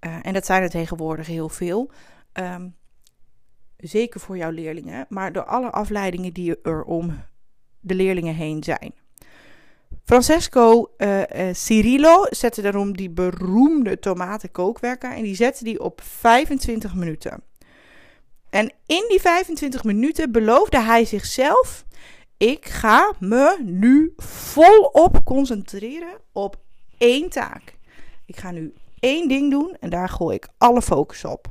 Uh, 0.00 0.16
en 0.22 0.32
dat 0.32 0.46
zijn 0.46 0.62
er 0.62 0.70
tegenwoordig 0.70 1.26
heel 1.26 1.48
veel. 1.48 1.90
Um, 2.32 2.76
zeker 3.76 4.20
voor 4.20 4.36
jouw 4.36 4.50
leerlingen, 4.50 5.06
maar 5.08 5.32
door 5.32 5.44
alle 5.44 5.70
afleidingen 5.70 6.32
die 6.32 6.60
er 6.62 6.82
om 6.82 7.22
de 7.80 7.94
leerlingen 7.94 8.34
heen 8.34 8.62
zijn. 8.62 8.94
Francesco 10.04 10.90
uh, 10.98 11.18
uh, 11.18 11.54
Cirillo 11.54 12.26
zette 12.30 12.62
daarom 12.62 12.96
die 12.96 13.10
beroemde 13.10 13.98
tomatenkookwerker 13.98 15.12
en 15.12 15.22
die 15.22 15.34
zette 15.34 15.64
die 15.64 15.80
op 15.80 16.00
25 16.02 16.94
minuten. 16.94 17.42
En 18.50 18.72
in 18.86 19.04
die 19.08 19.20
25 19.20 19.84
minuten 19.84 20.32
beloofde 20.32 20.80
hij 20.80 21.04
zichzelf: 21.04 21.84
ik 22.36 22.66
ga 22.66 23.12
me 23.18 23.58
nu 23.64 24.12
volop 24.16 25.24
concentreren 25.24 26.18
op 26.32 26.56
één 26.98 27.28
taak. 27.28 27.76
Ik 28.26 28.36
ga 28.36 28.50
nu 28.50 28.72
één 29.00 29.28
ding 29.28 29.50
doen 29.50 29.76
en 29.80 29.90
daar 29.90 30.08
gooi 30.08 30.36
ik 30.36 30.48
alle 30.58 30.82
focus 30.82 31.24
op. 31.24 31.48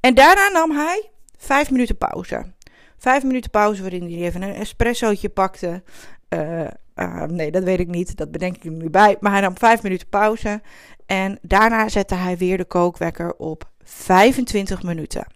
En 0.00 0.14
daarna 0.14 0.48
nam 0.48 0.70
hij 0.70 1.10
vijf 1.38 1.70
minuten 1.70 1.96
pauze. 1.96 2.52
Vijf 2.98 3.22
minuten 3.22 3.50
pauze 3.50 3.80
waarin 3.80 4.02
hij 4.02 4.20
even 4.20 4.42
een 4.42 4.54
espressootje 4.54 5.28
pakte. 5.28 5.82
Uh, 6.28 6.60
uh, 6.96 7.22
nee, 7.22 7.50
dat 7.50 7.62
weet 7.62 7.80
ik 7.80 7.88
niet. 7.88 8.16
Dat 8.16 8.30
bedenk 8.30 8.56
ik 8.56 8.64
er 8.64 8.70
nu 8.70 8.90
bij. 8.90 9.16
Maar 9.20 9.32
hij 9.32 9.40
nam 9.40 9.58
vijf 9.58 9.82
minuten 9.82 10.08
pauze. 10.08 10.60
En 11.06 11.38
daarna 11.42 11.88
zette 11.88 12.14
hij 12.14 12.36
weer 12.36 12.56
de 12.56 12.64
kookwekker 12.64 13.34
op 13.34 13.70
25 13.82 14.82
minuten. 14.82 15.26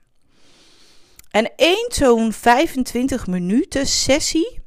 En 1.31 1.53
één 1.57 1.87
zo'n 1.89 2.33
25 2.33 3.27
minuten 3.27 3.87
sessie, 3.87 4.61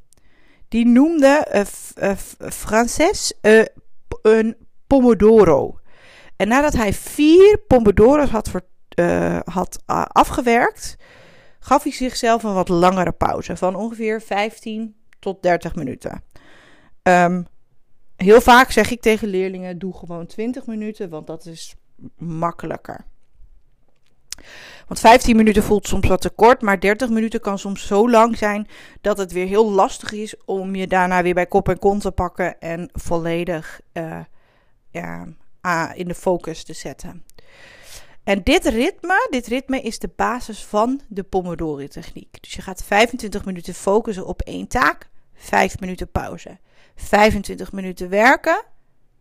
die 0.68 0.86
noemde 0.86 1.66
uh, 2.02 2.12
Frances 2.50 3.32
een 4.22 4.56
pomodoro. 4.86 5.79
En 6.40 6.48
nadat 6.48 6.72
hij 6.72 6.92
vier 6.92 7.58
pomodoro's 7.66 8.28
had, 8.28 8.50
ver, 8.50 8.64
had 9.44 9.82
afgewerkt, 10.12 10.96
gaf 11.58 11.82
hij 11.82 11.92
zichzelf 11.92 12.42
een 12.42 12.54
wat 12.54 12.68
langere 12.68 13.12
pauze 13.12 13.56
van 13.56 13.74
ongeveer 13.74 14.22
15 14.22 14.96
tot 15.18 15.42
30 15.42 15.74
minuten. 15.74 16.22
Um, 17.02 17.46
heel 18.16 18.40
vaak 18.40 18.70
zeg 18.70 18.90
ik 18.90 19.00
tegen 19.00 19.28
leerlingen: 19.28 19.78
doe 19.78 19.96
gewoon 19.96 20.26
20 20.26 20.66
minuten, 20.66 21.08
want 21.08 21.26
dat 21.26 21.46
is 21.46 21.74
makkelijker. 22.18 23.04
Want 24.86 25.00
15 25.00 25.36
minuten 25.36 25.62
voelt 25.62 25.86
soms 25.86 26.08
wat 26.08 26.20
te 26.20 26.30
kort, 26.30 26.62
maar 26.62 26.80
30 26.80 27.08
minuten 27.08 27.40
kan 27.40 27.58
soms 27.58 27.86
zo 27.86 28.10
lang 28.10 28.38
zijn 28.38 28.68
dat 29.00 29.18
het 29.18 29.32
weer 29.32 29.46
heel 29.46 29.70
lastig 29.70 30.12
is 30.12 30.34
om 30.44 30.74
je 30.74 30.86
daarna 30.86 31.22
weer 31.22 31.34
bij 31.34 31.46
kop 31.46 31.68
en 31.68 31.78
kont 31.78 32.02
te 32.02 32.10
pakken 32.10 32.60
en 32.60 32.90
volledig 32.92 33.80
uh, 33.92 34.20
ja, 34.90 35.26
in 35.94 36.08
de 36.08 36.14
focus 36.14 36.64
te 36.64 36.72
zetten. 36.72 37.24
En 38.24 38.42
dit 38.42 38.64
ritme, 38.64 39.26
dit 39.30 39.46
ritme 39.46 39.80
is 39.80 39.98
de 39.98 40.10
basis 40.16 40.64
van 40.64 41.00
de 41.08 41.22
Pomodori-techniek. 41.22 42.42
Dus 42.42 42.52
je 42.52 42.62
gaat 42.62 42.84
25 42.84 43.44
minuten 43.44 43.74
focussen 43.74 44.26
op 44.26 44.42
één 44.42 44.66
taak, 44.66 45.08
5 45.34 45.80
minuten 45.80 46.10
pauze. 46.10 46.58
25 46.94 47.72
minuten 47.72 48.08
werken 48.08 48.64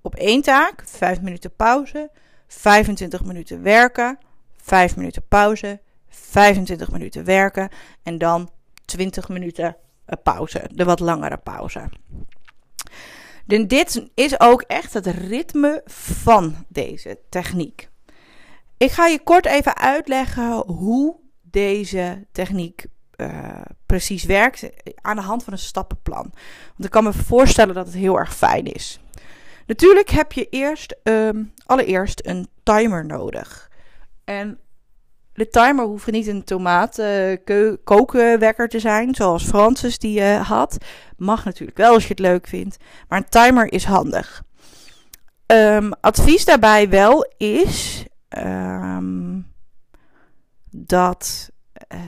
op 0.01 0.15
één 0.15 0.41
taak, 0.41 0.83
5 0.85 1.21
minuten 1.21 1.55
pauze, 1.55 2.11
25 2.47 3.23
minuten 3.23 3.61
werken, 3.61 4.19
5 4.57 4.95
minuten 4.95 5.23
pauze, 5.27 5.79
25 6.09 6.91
minuten 6.91 7.25
werken 7.25 7.69
en 8.03 8.17
dan 8.17 8.49
20 8.85 9.29
minuten 9.29 9.77
pauze, 10.23 10.69
de 10.73 10.83
wat 10.83 10.99
langere 10.99 11.37
pauze. 11.37 11.89
Dit 13.49 14.09
is 14.13 14.39
ook 14.39 14.61
echt 14.61 14.93
het 14.93 15.05
ritme 15.05 15.81
van 15.85 16.65
deze 16.67 17.19
techniek. 17.29 17.89
Ik 18.77 18.91
ga 18.91 19.07
je 19.07 19.23
kort 19.23 19.45
even 19.45 19.77
uitleggen 19.77 20.63
hoe 20.67 21.15
deze 21.41 22.27
techniek 22.31 22.85
uh, 23.15 23.61
precies 23.85 24.23
werkt 24.23 24.69
aan 25.01 25.15
de 25.15 25.21
hand 25.21 25.43
van 25.43 25.53
een 25.53 25.59
stappenplan. 25.59 26.31
Want 26.67 26.83
ik 26.83 26.89
kan 26.89 27.03
me 27.03 27.13
voorstellen 27.13 27.75
dat 27.75 27.85
het 27.85 27.95
heel 27.95 28.17
erg 28.17 28.35
fijn 28.35 28.65
is. 28.65 28.99
Natuurlijk 29.65 30.09
heb 30.09 30.31
je 30.31 30.49
eerst, 30.49 30.95
um, 31.03 31.53
allereerst 31.65 32.25
een 32.25 32.47
timer 32.63 33.05
nodig. 33.05 33.71
En 34.23 34.59
de 35.39 35.49
timer 35.49 35.85
hoeft 35.85 36.11
niet 36.11 36.27
een 36.27 36.43
tomaat 36.43 36.99
uh, 36.99 37.05
te 38.67 38.79
zijn, 38.79 39.15
zoals 39.15 39.43
Francis 39.43 39.99
die 39.99 40.19
uh, 40.19 40.47
had. 40.47 40.77
Mag 41.17 41.45
natuurlijk 41.45 41.77
wel 41.77 41.93
als 41.93 42.03
je 42.03 42.09
het 42.09 42.19
leuk 42.19 42.47
vindt. 42.47 42.77
Maar 43.07 43.19
een 43.19 43.29
timer 43.29 43.71
is 43.71 43.83
handig. 43.85 44.43
Um, 45.45 45.93
advies 46.01 46.45
daarbij 46.45 46.89
wel 46.89 47.33
is 47.37 48.05
um, 48.37 49.51
dat 50.71 51.49
uh, 51.93 51.99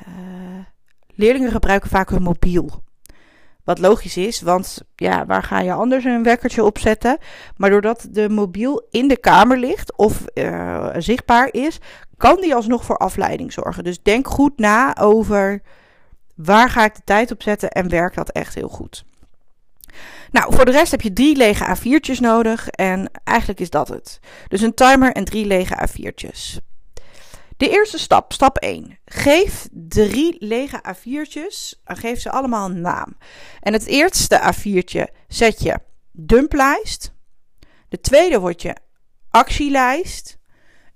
leerlingen 1.08 1.52
gebruiken 1.52 1.90
vaak 1.90 2.10
hun 2.10 2.22
mobiel. 2.22 2.84
Wat 3.72 3.80
logisch 3.80 4.18
is, 4.18 4.42
want 4.42 4.82
ja, 4.96 5.26
waar 5.26 5.44
ga 5.44 5.60
je 5.60 5.74
anders 5.74 6.04
een 6.04 6.24
wekkertje 6.24 6.64
op 6.64 6.78
zetten? 6.78 7.18
Maar 7.58 7.70
doordat 7.70 8.08
de 8.10 8.30
mobiel 8.30 8.88
in 8.90 9.08
de 9.08 9.18
kamer 9.18 9.58
ligt 9.58 9.98
of 9.98 10.26
uh, 10.34 10.88
zichtbaar 10.98 11.50
is, 11.52 11.80
kan 12.18 12.42
die 12.42 12.56
alsnog 12.56 12.86
voor 12.86 12.98
afleiding 12.98 13.54
zorgen. 13.54 13.84
Dus 13.84 14.02
denk 14.02 14.28
goed 14.28 14.58
na 14.58 14.98
over 14.98 15.62
waar 16.36 16.70
ga 16.70 16.86
ik 16.86 16.96
de 16.96 17.02
tijd 17.06 17.32
op 17.32 17.44
zetten 17.44 17.70
en 17.70 17.90
werkt 17.90 18.16
dat 18.16 18.30
echt 18.30 18.56
heel 18.56 18.68
goed. 18.68 19.04
Nou, 20.32 20.54
voor 20.54 20.66
de 20.66 20.72
rest 20.72 20.92
heb 20.92 21.02
je 21.02 21.14
drie 21.14 21.36
lege 21.36 21.78
A4'tjes 21.78 22.20
nodig 22.20 22.68
en 22.68 23.12
eigenlijk 23.24 23.60
is 23.60 23.70
dat 23.70 23.88
het. 23.88 24.20
Dus 24.48 24.62
een 24.62 24.74
timer 24.74 25.12
en 25.12 25.26
drie 25.26 25.46
lege 25.46 25.88
A4'tjes. 25.88 26.71
De 27.62 27.70
eerste 27.70 27.98
stap, 27.98 28.34
stap 28.34 28.58
1. 28.58 29.00
Geef 29.06 29.68
drie 29.72 30.36
lege 30.40 30.84
A4'tjes, 30.88 31.82
geef 31.84 32.20
ze 32.20 32.32
allemaal 32.32 32.70
een 32.70 32.82
naam. 32.82 33.18
En 33.60 33.74
het 33.74 33.86
eerste 33.86 34.54
A4'tje 34.54 35.16
zet 35.28 35.64
je 35.64 35.80
dumplijst. 36.12 37.14
De 37.90 38.00
tweede 38.00 38.40
wordt 38.40 38.62
je 38.62 38.76
actielijst. 39.30 40.38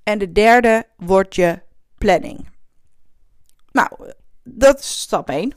En 0.03 0.17
de 0.17 0.31
derde 0.31 0.87
wordt 0.97 1.35
je 1.35 1.61
planning. 1.97 2.49
Nou, 3.71 3.89
dat 4.43 4.79
is 4.79 4.99
stap 4.99 5.29
1. 5.29 5.53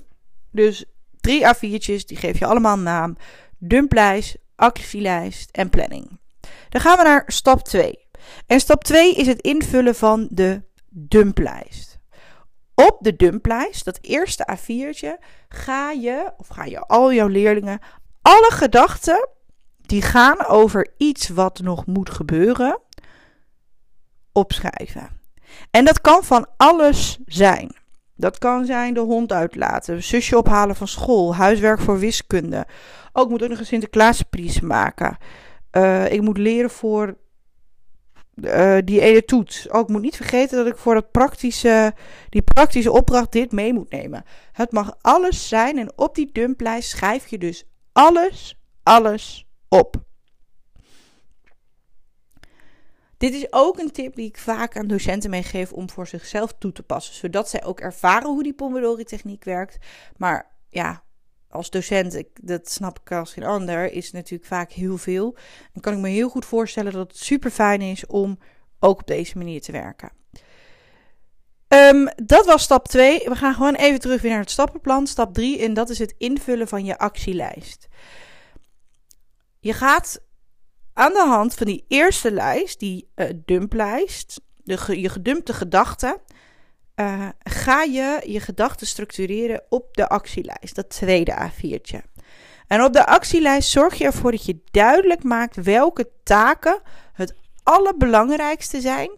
Dus 0.51 0.85
drie 1.21 1.45
A4'tjes, 1.45 2.05
die 2.05 2.17
geef 2.17 2.39
je 2.39 2.47
allemaal 2.47 2.77
een 2.77 2.83
naam. 2.83 3.17
Dumplijst, 3.59 4.37
actielijst 4.57 5.51
en 5.51 5.71
planning. 5.71 6.21
Dan 6.69 6.81
gaan 6.81 6.97
we 6.97 7.03
naar 7.03 7.25
stap 7.27 7.65
2. 7.65 8.07
En 8.47 8.61
stap 8.61 8.85
2 8.85 9.15
is 9.15 9.27
het 9.27 9.41
invullen 9.41 9.95
van 9.95 10.29
de 10.31 10.67
dumplijst. 10.91 11.99
Op 12.75 12.97
de 13.01 13.17
dumplijst, 13.17 13.85
dat 13.85 13.99
eerste 14.01 14.57
A4'tje, 14.57 15.25
ga 15.49 15.91
je, 15.91 16.33
of 16.37 16.49
ga 16.49 16.65
je 16.65 16.81
al 16.81 17.13
jouw 17.13 17.27
leerlingen, 17.27 17.79
alle 18.23 18.51
gedachten 18.51 19.29
die 19.77 20.03
gaan 20.03 20.47
over 20.47 20.89
iets 20.97 21.29
wat 21.29 21.61
nog 21.61 21.87
moet 21.87 22.11
gebeuren, 22.11 22.81
opschrijven. 24.33 25.21
En 25.71 25.85
dat 25.85 26.01
kan 26.01 26.25
van 26.25 26.47
alles 26.57 27.19
zijn. 27.27 27.77
Dat 28.15 28.39
kan 28.39 28.65
zijn 28.65 28.95
de 28.95 29.01
hond 29.01 29.33
uitlaten, 29.33 30.03
zusje 30.03 30.39
ophalen 30.39 30.77
van 30.77 30.89
school, 30.89 31.35
huiswerk 31.35 31.81
voor 31.81 31.99
wiskunde. 31.99 32.67
Ook 33.13 33.25
oh, 33.25 33.31
moet 33.31 33.43
ook 33.43 33.49
nog 33.49 33.59
een 33.59 33.67
Sinterklaaspries 33.67 34.61
maken. 34.61 35.17
Uh, 35.73 36.13
ik 36.13 36.21
moet 36.21 36.39
leren 36.39 36.71
voor 36.71 37.17
uh, 38.41 38.79
die 38.85 39.01
ene 39.01 39.25
toets. 39.25 39.69
Oh, 39.69 39.81
ik 39.81 39.89
moet 39.89 40.03
niet 40.03 40.17
vergeten 40.17 40.57
dat 40.57 40.67
ik 40.67 40.77
voor 40.77 40.95
dat 40.95 41.11
praktische, 41.11 41.95
die 42.29 42.43
praktische 42.43 42.93
opdracht 42.93 43.33
dit 43.33 43.53
mee 43.53 43.73
moet 43.73 43.91
nemen. 43.91 44.25
Het 44.53 44.73
mag 44.73 44.97
alles 45.01 45.49
zijn 45.49 45.79
en 45.79 45.93
op 45.97 46.15
die 46.15 46.33
dumplijst 46.33 46.89
schrijf 46.89 47.27
je 47.27 47.39
dus 47.39 47.65
alles, 47.93 48.59
alles 48.83 49.47
op. 49.69 50.07
Dit 53.17 53.35
is 53.35 53.47
ook 53.53 53.79
een 53.79 53.91
tip 53.91 54.15
die 54.15 54.27
ik 54.27 54.39
vaak 54.39 54.77
aan 54.77 54.87
docenten 54.87 55.31
meegeef 55.31 55.73
om 55.73 55.91
voor 55.91 56.07
zichzelf 56.07 56.55
toe 56.59 56.73
te 56.73 56.83
passen, 56.83 57.15
zodat 57.15 57.49
zij 57.49 57.65
ook 57.65 57.81
ervaren 57.81 58.29
hoe 58.29 58.43
die 58.43 58.55
Pomodori-techniek 58.55 59.45
werkt. 59.45 59.79
Maar 60.17 60.51
ja, 60.69 61.03
als 61.51 61.71
docent, 61.71 62.15
ik, 62.15 62.29
dat 62.43 62.71
snap 62.71 62.99
ik 63.01 63.13
als 63.13 63.33
geen 63.33 63.45
ander, 63.45 63.93
is 63.93 64.13
natuurlijk 64.13 64.49
vaak 64.49 64.73
heel 64.73 64.99
veel. 64.99 65.37
En 65.73 65.81
kan 65.81 65.93
ik 65.93 65.99
me 65.99 66.09
heel 66.09 66.29
goed 66.29 66.45
voorstellen 66.45 66.93
dat 66.93 67.09
het 67.09 67.19
super 67.19 67.51
fijn 67.51 67.81
is 67.81 68.07
om 68.07 68.39
ook 68.81 69.01
op 69.01 69.07
deze 69.07 69.39
manier 69.39 69.61
te 69.61 69.73
werken. 69.73 70.11
Um, 71.69 72.09
dat 72.25 72.47
was 72.47 72.63
stap 72.63 72.89
2. 72.89 73.21
We 73.25 73.37
gaan 73.37 73.55
gewoon 73.55 73.75
even 73.75 74.01
terug 74.01 74.23
weer 74.23 74.31
naar 74.31 74.41
het 74.41 74.51
stappenplan. 74.51 75.07
Stap 75.07 75.35
3 75.35 75.59
en 75.63 75.75
dat 75.75 75.91
is 75.91 75.99
het 75.99 76.15
invullen 76.19 76.69
van 76.69 76.85
je 76.85 76.99
actielijst. 76.99 77.89
Je 79.61 79.73
gaat 79.73 80.21
aan 80.93 81.13
de 81.13 81.27
hand 81.27 81.55
van 81.55 81.67
die 81.67 81.85
eerste 81.89 82.31
lijst, 82.33 82.81
die 82.81 83.11
uh, 83.15 83.27
dumplijst, 83.45 84.41
de, 84.57 85.01
je 85.01 85.09
gedumpte 85.09 85.53
gedachten, 85.53 86.21
uh, 87.01 87.29
ga 87.43 87.83
je 87.83 88.23
je 88.27 88.41
gedachten 88.41 88.87
structureren 88.87 89.63
op 89.69 89.97
de 89.97 90.09
actielijst, 90.09 90.75
dat 90.75 90.91
tweede 90.91 91.51
A4'tje. 91.51 91.99
En 92.67 92.83
op 92.83 92.93
de 92.93 93.07
actielijst 93.07 93.71
zorg 93.71 93.95
je 93.95 94.05
ervoor 94.05 94.31
dat 94.31 94.45
je 94.45 94.61
duidelijk 94.71 95.23
maakt 95.23 95.57
welke 95.57 96.11
taken 96.23 96.81
het 97.13 97.35
allerbelangrijkste 97.63 98.81
zijn 98.81 99.11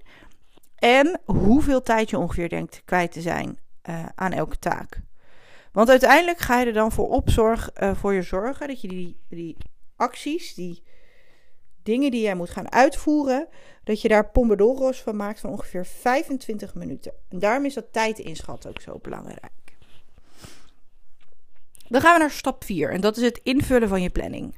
en 0.77 1.21
hoeveel 1.25 1.83
tijd 1.83 2.11
je 2.11 2.19
ongeveer 2.19 2.49
denkt 2.49 2.83
kwijt 2.85 3.13
te 3.13 3.21
zijn 3.21 3.59
uh, 3.89 4.05
aan 4.15 4.33
elke 4.33 4.59
taak. 4.59 5.01
Want 5.73 5.89
uiteindelijk 5.89 6.39
ga 6.39 6.61
je 6.61 6.67
er 6.67 6.73
dan 6.73 6.93
voor 6.93 7.09
opzorg, 7.09 7.71
uh, 7.83 7.95
voor 7.95 8.15
je 8.15 8.23
zorgen 8.23 8.69
dat 8.69 8.81
je 8.81 8.89
die, 8.89 9.17
die 9.29 9.57
acties, 9.97 10.55
die 10.55 10.83
dingen 11.83 12.11
die 12.11 12.23
jij 12.23 12.35
moet 12.35 12.51
gaan 12.51 12.73
uitvoeren, 12.73 13.49
dat 13.85 14.01
je 14.01 14.09
daar 14.09 14.31
pomodoro's 14.31 15.01
van 15.01 15.17
maakt 15.17 15.41
van 15.41 15.51
ongeveer 15.51 15.87
25 15.87 16.75
minuten. 16.75 17.13
En 17.29 17.39
daarom 17.39 17.65
is 17.65 17.75
dat 17.75 17.93
tijd 17.93 18.19
inschatten 18.19 18.71
ook 18.71 18.81
zo 18.81 18.99
belangrijk. 19.03 19.51
Dan 21.89 22.01
gaan 22.01 22.13
we 22.13 22.19
naar 22.19 22.31
stap 22.31 22.65
4 22.65 22.91
en 22.91 23.01
dat 23.01 23.17
is 23.17 23.23
het 23.23 23.41
invullen 23.43 23.89
van 23.89 24.03
je 24.03 24.11
planning. 24.11 24.55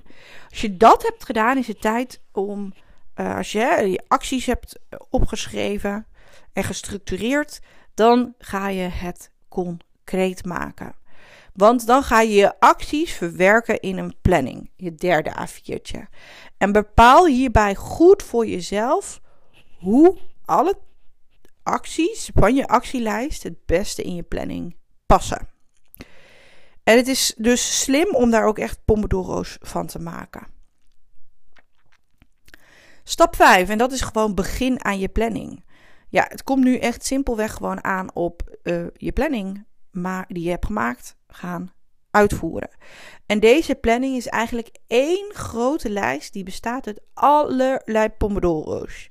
Als 0.51 0.61
je 0.61 0.77
dat 0.77 1.03
hebt 1.03 1.25
gedaan, 1.25 1.59
is 1.59 1.67
het 1.67 1.81
tijd 1.81 2.21
om, 2.33 2.75
uh, 3.17 3.37
als 3.37 3.53
je 3.53 3.59
je 3.91 4.03
acties 4.09 4.47
hebt 4.47 4.79
opgeschreven 5.11 6.07
en 6.53 6.65
gestructureerd, 6.65 7.61
dan 7.95 8.35
ga 8.39 8.69
je 8.69 8.89
het 8.89 9.31
concreet 9.49 10.45
maken. 10.45 10.95
Want 11.53 11.87
dan 11.87 12.03
ga 12.03 12.21
je 12.21 12.35
je 12.35 12.61
acties 12.61 13.13
verwerken 13.13 13.81
in 13.81 13.99
een 13.99 14.15
planning, 14.23 14.71
je 14.77 14.95
derde 14.95 15.33
A4'tje. 15.49 16.01
En 16.59 16.73
bepaal 16.73 17.27
hierbij 17.27 17.75
goed 17.75 18.23
voor 18.23 18.47
jezelf 18.47 19.21
hoe 19.79 20.19
alle 20.45 20.79
acties 21.63 22.31
van 22.35 22.55
je 22.55 22.67
actielijst 22.67 23.43
het 23.43 23.67
beste 23.67 24.03
in 24.03 24.15
je 24.15 24.23
planning 24.23 24.77
passen. 25.07 25.49
En 26.83 26.97
het 26.97 27.09
is 27.09 27.35
dus 27.37 27.81
slim 27.81 28.15
om 28.15 28.31
daar 28.31 28.45
ook 28.45 28.59
echt 28.59 28.85
pomodoro's 28.85 29.59
van 29.61 29.87
te 29.87 29.99
maken. 29.99 30.47
Stap 33.05 33.37
5, 33.37 33.69
en 33.69 33.79
dat 33.79 33.93
is 33.93 34.01
gewoon 34.01 34.35
begin 34.35 34.85
aan 34.85 34.99
je 34.99 35.09
planning. 35.09 35.65
Ja, 36.09 36.27
het 36.29 36.43
komt 36.43 36.65
nu 36.65 36.77
echt 36.77 37.05
simpelweg 37.05 37.53
gewoon 37.53 37.85
aan 37.85 38.15
op 38.15 38.59
uh, 38.63 38.87
je 38.93 39.13
planning 39.13 39.65
maar 39.93 40.25
die 40.29 40.43
je 40.43 40.51
hebt 40.51 40.67
gemaakt 40.67 41.17
gaan 41.33 41.73
uitvoeren. 42.11 42.71
En 43.27 43.41
deze 43.41 43.75
planning 43.75 44.17
is 44.17 44.27
eigenlijk 44.27 44.71
één 44.87 45.31
grote 45.33 45.91
lijst 45.91 46.33
die 46.33 46.45
bestaat 46.45 46.87
uit 46.87 47.01
allerlei 47.15 48.09
pomodoro's. 48.09 49.11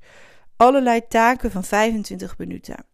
Allerlei 0.57 1.07
taken 1.07 1.51
van 1.51 1.63
25 1.63 2.37
minuten. 2.37 2.85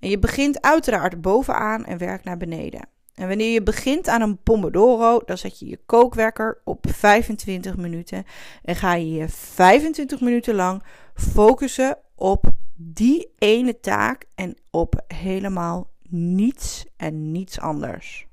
En 0.00 0.08
je 0.10 0.18
begint 0.18 0.62
uiteraard 0.62 1.20
bovenaan 1.20 1.84
en 1.84 1.98
werkt 1.98 2.24
naar 2.24 2.36
beneden. 2.36 2.88
En 3.14 3.28
wanneer 3.28 3.52
je 3.52 3.62
begint 3.62 4.08
aan 4.08 4.20
een 4.20 4.42
pomodoro, 4.42 5.20
dan 5.24 5.38
zet 5.38 5.58
je 5.58 5.68
je 5.68 5.80
kookwekker 5.86 6.60
op 6.64 6.86
25 6.88 7.76
minuten. 7.76 8.24
En 8.62 8.76
ga 8.76 8.94
je 8.94 9.10
je 9.10 9.28
25 9.28 10.20
minuten 10.20 10.54
lang 10.54 10.82
focussen 11.14 11.98
op 12.14 12.50
die 12.74 13.32
ene 13.38 13.80
taak 13.80 14.24
en 14.34 14.56
op 14.70 15.04
helemaal 15.06 15.90
niets 16.08 16.84
en 16.96 17.32
niets 17.32 17.60
anders. 17.60 18.26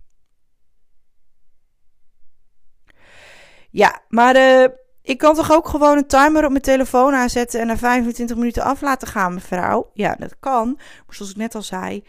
Ja, 3.73 4.01
maar 4.07 4.35
uh, 4.35 4.67
ik 5.01 5.17
kan 5.17 5.35
toch 5.35 5.51
ook 5.51 5.67
gewoon 5.67 5.97
een 5.97 6.07
timer 6.07 6.43
op 6.43 6.49
mijn 6.49 6.61
telefoon 6.61 7.13
aanzetten 7.13 7.59
en 7.59 7.67
na 7.67 7.77
25 7.77 8.35
minuten 8.35 8.63
af 8.63 8.81
laten 8.81 9.07
gaan, 9.07 9.33
mevrouw? 9.33 9.89
Ja, 9.93 10.15
dat 10.19 10.35
kan. 10.39 10.73
Maar 10.75 11.15
zoals 11.15 11.31
ik 11.31 11.37
net 11.37 11.55
al 11.55 11.61
zei, 11.61 12.03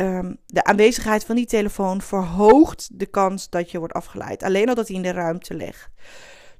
um, 0.00 0.36
de 0.46 0.64
aanwezigheid 0.64 1.24
van 1.24 1.36
die 1.36 1.46
telefoon 1.46 2.00
verhoogt 2.00 2.88
de 2.98 3.06
kans 3.06 3.50
dat 3.50 3.70
je 3.70 3.78
wordt 3.78 3.94
afgeleid. 3.94 4.42
Alleen 4.42 4.68
al 4.68 4.74
dat 4.74 4.86
hij 4.86 4.96
in 4.96 5.02
de 5.02 5.12
ruimte 5.12 5.54
ligt. 5.54 5.88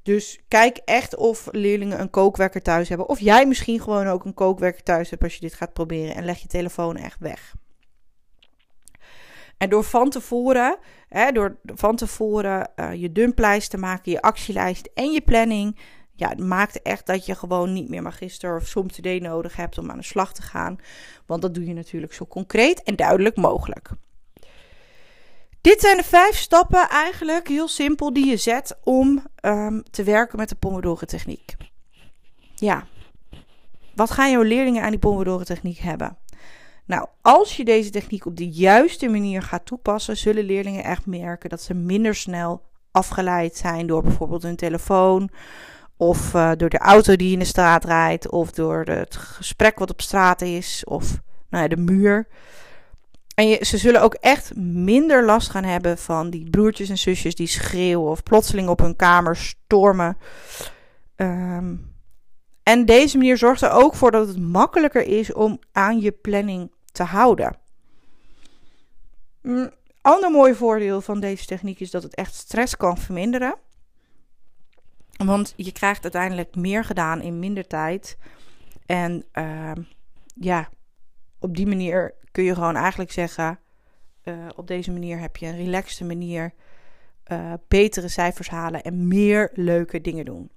Dus 0.03 0.41
kijk 0.49 0.77
echt 0.85 1.17
of 1.17 1.49
leerlingen 1.51 2.01
een 2.01 2.11
kookwekker 2.11 2.63
thuis 2.63 2.89
hebben. 2.89 3.09
Of 3.09 3.21
jij 3.21 3.47
misschien 3.47 3.81
gewoon 3.81 4.07
ook 4.07 4.25
een 4.25 4.35
kookwekker 4.35 4.83
thuis 4.83 5.11
hebt 5.11 5.23
als 5.23 5.35
je 5.35 5.41
dit 5.41 5.55
gaat 5.55 5.73
proberen. 5.73 6.15
En 6.15 6.25
leg 6.25 6.39
je 6.39 6.49
telefoon 6.49 6.97
echt 6.97 7.19
weg. 7.19 7.55
En 9.59 9.69
door 9.69 9.85
van 9.85 10.11
tevoren, 10.11 10.79
hè, 11.09 11.33
door 11.33 11.57
van 11.65 11.97
tevoren 11.97 12.71
uh, 12.77 12.95
je 12.95 13.13
dumplijst 13.13 13.71
te 13.71 13.79
maken, 13.79 14.13
je 14.13 14.23
actielijst 14.23 14.91
en 14.95 15.13
je 15.13 15.21
planning, 15.21 15.79
ja, 16.17 16.29
het 16.29 16.41
maakt 16.41 16.83
echt 16.83 17.07
dat 17.07 17.27
je 17.27 17.35
gewoon 17.35 17.73
niet 17.73 17.89
meer 17.89 18.03
magister 18.03 18.57
of 18.57 18.67
som 18.67 18.87
nodig 19.19 19.57
hebt 19.57 19.79
om 19.79 19.91
aan 19.91 19.97
de 19.97 20.05
slag 20.05 20.33
te 20.33 20.43
gaan. 20.43 20.79
Want 21.27 21.43
dat 21.43 21.55
doe 21.55 21.67
je 21.67 21.75
natuurlijk 21.75 22.13
zo 22.13 22.27
concreet 22.27 22.83
en 22.83 22.97
duidelijk 22.97 23.37
mogelijk. 23.37 23.91
Dit 25.61 25.81
zijn 25.81 25.97
de 25.97 26.05
vijf 26.05 26.37
stappen 26.37 26.89
eigenlijk, 26.89 27.49
heel 27.49 27.69
simpel, 27.69 28.13
die 28.13 28.27
je 28.27 28.37
zet 28.37 28.79
om 28.85 29.25
um, 29.41 29.83
te 29.91 30.03
werken 30.03 30.39
met 30.39 30.49
de 30.49 30.55
Pomodoro-techniek. 30.55 31.57
Ja, 32.55 32.87
wat 33.95 34.11
gaan 34.11 34.31
jouw 34.31 34.43
leerlingen 34.43 34.83
aan 34.83 34.91
die 34.91 34.99
Pomodoro-techniek 34.99 35.79
hebben? 35.79 36.17
Nou, 36.87 37.07
als 37.23 37.57
je 37.57 37.65
deze 37.65 37.91
techniek 37.91 38.27
op 38.27 38.37
de 38.37 38.49
juiste 38.49 39.09
manier 39.09 39.43
gaat 39.43 39.67
toepassen, 39.67 40.17
zullen 40.17 40.45
leerlingen 40.45 40.85
echt 40.85 41.07
merken 41.07 41.51
dat 41.51 41.63
ze 41.63 41.75
minder 41.75 42.15
snel 42.15 42.63
afgeleid 42.91 43.57
zijn 43.57 43.87
door 43.87 44.03
bijvoorbeeld 44.03 44.43
hun 44.43 44.57
telefoon. 44.57 45.31
Of 45.97 46.35
uh, 46.35 46.53
door 46.57 46.69
de 46.69 46.79
auto 46.79 47.17
die 47.17 47.33
in 47.33 47.39
de 47.39 47.45
straat 47.45 47.85
rijdt. 47.85 48.31
Of 48.31 48.51
door 48.51 48.85
het 48.85 49.17
gesprek 49.17 49.79
wat 49.79 49.91
op 49.91 50.01
straat 50.01 50.41
is. 50.41 50.85
Of 50.85 51.21
nou 51.51 51.63
ja, 51.63 51.69
de 51.69 51.77
muur. 51.77 52.29
En 53.35 53.67
ze 53.67 53.79
zullen 53.79 54.03
ook 54.03 54.15
echt 54.15 54.57
minder 54.57 55.25
last 55.25 55.51
gaan 55.51 55.65
hebben 55.65 55.99
van 55.99 56.31
die 56.31 56.51
broertjes 56.51 56.89
en 56.89 56.99
zusjes 56.99 57.35
die 57.35 57.47
schreeuwen. 57.47 58.11
Of 58.11 58.23
plotseling 58.23 58.69
op 58.69 58.79
hun 58.79 58.97
kamer 58.97 59.37
stormen. 59.37 60.17
Um, 61.17 61.95
en 62.63 62.85
deze 62.85 63.17
manier 63.17 63.37
zorgt 63.37 63.63
er 63.63 63.71
ook 63.71 63.95
voor 63.95 64.11
dat 64.11 64.29
het 64.29 64.39
makkelijker 64.39 65.07
is 65.07 65.33
om 65.33 65.59
aan 65.73 66.01
je 66.01 66.13
planning 66.13 66.71
te 66.97 67.03
houden. 67.03 67.57
Een 69.43 69.53
mm, 69.53 69.71
ander 70.01 70.31
mooi 70.31 70.55
voordeel 70.55 71.01
van 71.01 71.21
deze 71.21 71.47
techniek 71.47 71.81
is 71.81 71.91
dat 71.91 72.03
het 72.03 72.15
echt 72.15 72.35
stress 72.35 72.77
kan 72.77 72.99
verminderen. 72.99 73.55
Want 75.17 75.53
je 75.57 75.73
krijgt 75.73 76.03
uiteindelijk 76.03 76.57
meer 76.57 76.85
gedaan 76.85 77.21
in 77.21 77.39
minder 77.39 77.67
tijd. 77.67 78.19
En 78.87 79.25
uh, 79.33 79.73
ja, 80.35 80.69
op 81.39 81.57
die 81.57 81.67
manier 81.67 82.15
kun 82.33 82.45
je 82.45 82.55
gewoon 82.55 82.77
eigenlijk 82.77 83.13
zeggen: 83.13 83.59
uh, 84.25 84.47
op 84.57 84.67
deze 84.67 84.91
manier 84.91 85.19
heb 85.19 85.37
je 85.37 85.47
een 85.47 85.57
relaxte 85.57 86.05
manier 86.05 86.53
uh, 87.33 87.53
betere 87.69 88.09
cijfers 88.09 88.49
halen 88.49 88.83
en 88.83 89.09
meer 89.09 89.51
leuke 89.55 90.01
dingen 90.01 90.25
doen. 90.25 90.51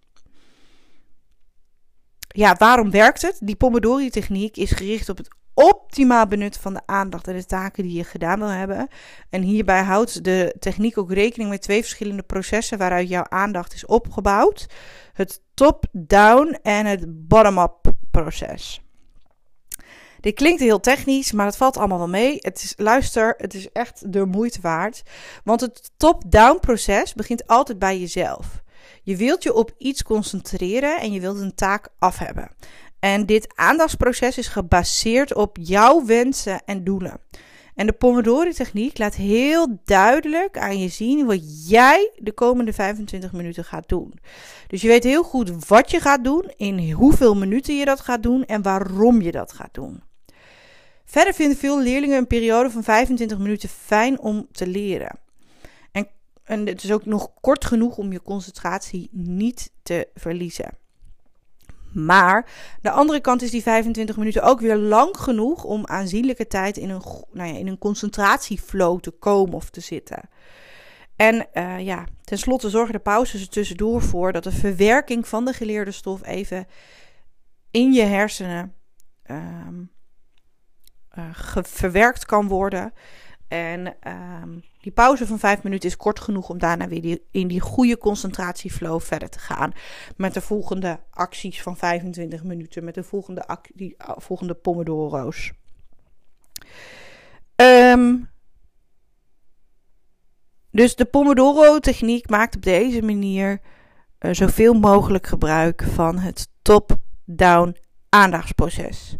Ja, 2.27 2.55
waarom 2.55 2.91
werkt 2.91 3.21
het? 3.21 3.37
Die 3.41 3.55
Pomodori-techniek 3.55 4.57
is 4.57 4.71
gericht 4.71 5.09
op 5.09 5.17
het 5.17 5.27
optimaal 5.63 6.27
benut 6.27 6.57
van 6.57 6.73
de 6.73 6.81
aandacht 6.85 7.27
en 7.27 7.35
de 7.35 7.45
taken 7.45 7.83
die 7.83 7.97
je 7.97 8.03
gedaan 8.03 8.39
wil 8.39 8.47
hebben. 8.47 8.87
En 9.29 9.41
hierbij 9.41 9.81
houdt 9.83 10.23
de 10.23 10.55
techniek 10.59 10.97
ook 10.97 11.11
rekening 11.11 11.49
met 11.49 11.61
twee 11.61 11.81
verschillende 11.81 12.23
processen 12.23 12.77
waaruit 12.77 13.09
jouw 13.09 13.25
aandacht 13.29 13.73
is 13.73 13.85
opgebouwd: 13.85 14.67
het 15.13 15.41
top-down 15.53 16.57
en 16.61 16.85
het 16.85 17.27
bottom-up 17.27 17.91
proces. 18.11 18.81
Dit 20.19 20.33
klinkt 20.33 20.61
heel 20.61 20.79
technisch, 20.79 21.31
maar 21.31 21.45
het 21.45 21.57
valt 21.57 21.77
allemaal 21.77 21.97
wel 21.97 22.09
mee. 22.09 22.37
Het 22.39 22.63
is, 22.63 22.73
luister, 22.77 23.33
het 23.37 23.53
is 23.53 23.71
echt 23.71 24.13
de 24.13 24.25
moeite 24.25 24.61
waard. 24.61 25.01
Want 25.43 25.61
het 25.61 25.91
top-down 25.97 26.59
proces 26.59 27.13
begint 27.13 27.47
altijd 27.47 27.79
bij 27.79 27.99
jezelf. 27.99 28.61
Je 29.03 29.15
wilt 29.15 29.43
je 29.43 29.53
op 29.53 29.71
iets 29.77 30.03
concentreren 30.03 30.99
en 30.99 31.11
je 31.11 31.19
wilt 31.19 31.39
een 31.39 31.55
taak 31.55 31.87
af 31.99 32.17
hebben. 32.17 32.51
En 32.99 33.25
dit 33.25 33.47
aandachtsproces 33.55 34.37
is 34.37 34.47
gebaseerd 34.47 35.33
op 35.33 35.57
jouw 35.61 36.05
wensen 36.05 36.61
en 36.65 36.83
doelen. 36.83 37.19
En 37.75 37.85
de 37.85 37.93
Pomodori-techniek 37.93 38.97
laat 38.97 39.15
heel 39.15 39.79
duidelijk 39.85 40.57
aan 40.57 40.79
je 40.79 40.87
zien 40.87 41.25
wat 41.25 41.69
jij 41.69 42.11
de 42.15 42.31
komende 42.31 42.73
25 42.73 43.31
minuten 43.31 43.63
gaat 43.63 43.89
doen. 43.89 44.13
Dus 44.67 44.81
je 44.81 44.87
weet 44.87 45.03
heel 45.03 45.23
goed 45.23 45.67
wat 45.67 45.91
je 45.91 45.99
gaat 45.99 46.23
doen, 46.23 46.53
in 46.55 46.91
hoeveel 46.91 47.35
minuten 47.35 47.77
je 47.77 47.85
dat 47.85 47.99
gaat 47.99 48.23
doen 48.23 48.45
en 48.45 48.61
waarom 48.61 49.21
je 49.21 49.31
dat 49.31 49.51
gaat 49.51 49.73
doen. 49.73 50.03
Verder 51.05 51.33
vinden 51.33 51.57
veel 51.57 51.81
leerlingen 51.81 52.17
een 52.17 52.27
periode 52.27 52.69
van 52.69 52.83
25 52.83 53.37
minuten 53.37 53.69
fijn 53.69 54.19
om 54.19 54.47
te 54.51 54.67
leren. 54.67 55.19
En, 55.91 56.07
en 56.43 56.67
het 56.67 56.83
is 56.83 56.91
ook 56.91 57.05
nog 57.05 57.31
kort 57.41 57.65
genoeg 57.65 57.97
om 57.97 58.11
je 58.11 58.21
concentratie 58.21 59.09
niet 59.11 59.71
te 59.83 60.07
verliezen. 60.13 60.77
Maar 61.93 62.49
de 62.81 62.91
andere 62.91 63.19
kant 63.19 63.41
is 63.41 63.51
die 63.51 63.61
25 63.61 64.17
minuten 64.17 64.43
ook 64.43 64.59
weer 64.59 64.77
lang 64.77 65.17
genoeg 65.17 65.63
om 65.63 65.87
aanzienlijke 65.87 66.47
tijd 66.47 66.77
in 66.77 66.89
een, 66.89 67.01
nou 67.31 67.53
ja, 67.53 67.57
in 67.57 67.67
een 67.67 67.77
concentratieflow 67.77 68.99
te 68.99 69.11
komen 69.11 69.53
of 69.53 69.69
te 69.69 69.81
zitten. 69.81 70.29
En 71.15 71.47
uh, 71.53 71.79
ja, 71.79 72.05
tenslotte 72.23 72.69
zorgen 72.69 72.93
de 72.93 72.99
pauzes 72.99 73.41
er 73.41 73.49
tussendoor 73.49 74.01
voor 74.01 74.31
dat 74.31 74.43
de 74.43 74.51
verwerking 74.51 75.27
van 75.27 75.45
de 75.45 75.53
geleerde 75.53 75.91
stof 75.91 76.25
even 76.25 76.67
in 77.71 77.93
je 77.93 78.01
hersenen 78.01 78.73
um, 79.31 79.91
uh, 81.17 81.23
verwerkt 81.61 82.25
kan 82.25 82.47
worden. 82.47 82.93
En 83.49 83.95
um, 84.43 84.63
die 84.81 84.91
pauze 84.91 85.27
van 85.27 85.39
5 85.39 85.63
minuten 85.63 85.89
is 85.89 85.97
kort 85.97 86.19
genoeg 86.19 86.49
om 86.49 86.57
daarna 86.57 86.87
weer 86.87 87.19
in 87.31 87.47
die 87.47 87.59
goede 87.59 87.97
concentratieflow 87.97 89.01
verder 89.01 89.29
te 89.29 89.39
gaan. 89.39 89.71
Met 90.15 90.33
de 90.33 90.41
volgende 90.41 90.99
acties 91.09 91.61
van 91.61 91.77
25 91.77 92.43
minuten. 92.43 92.83
Met 92.83 92.95
de 92.95 93.03
volgende, 93.03 93.59
uh, 93.75 93.87
volgende 94.17 94.53
pomodoro's. 94.53 95.51
Ehm, 97.55 98.15
dus 100.71 100.95
de 100.95 101.05
Pomodoro-techniek 101.05 102.29
maakt 102.29 102.55
op 102.55 102.61
deze 102.61 103.01
manier 103.01 103.59
uh, 104.19 104.33
zoveel 104.33 104.73
mogelijk 104.73 105.27
gebruik 105.27 105.83
van 105.83 106.17
het 106.17 106.47
top-down 106.61 107.75
aandachtsproces. 108.09 109.17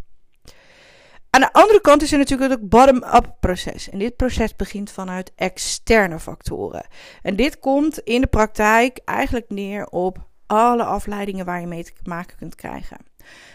Aan 1.29 1.41
de 1.41 1.53
andere 1.53 1.81
kant 1.81 2.01
is 2.01 2.11
er 2.11 2.17
natuurlijk 2.17 2.51
het 2.51 2.69
bottom-up 2.69 3.35
proces. 3.39 3.89
En 3.89 3.99
dit 3.99 4.15
proces 4.15 4.55
begint 4.55 4.91
vanuit 4.91 5.31
externe 5.35 6.19
factoren. 6.19 6.85
En 7.21 7.35
dit 7.35 7.59
komt 7.59 7.99
in 7.99 8.21
de 8.21 8.27
praktijk 8.27 8.99
eigenlijk 9.05 9.49
neer 9.49 9.87
op 9.87 10.27
alle 10.47 10.83
afleidingen 10.83 11.45
waar 11.45 11.61
je 11.61 11.67
mee 11.67 11.83
te 11.83 11.93
maken 12.03 12.37
kunt 12.37 12.55
krijgen. 12.55 12.97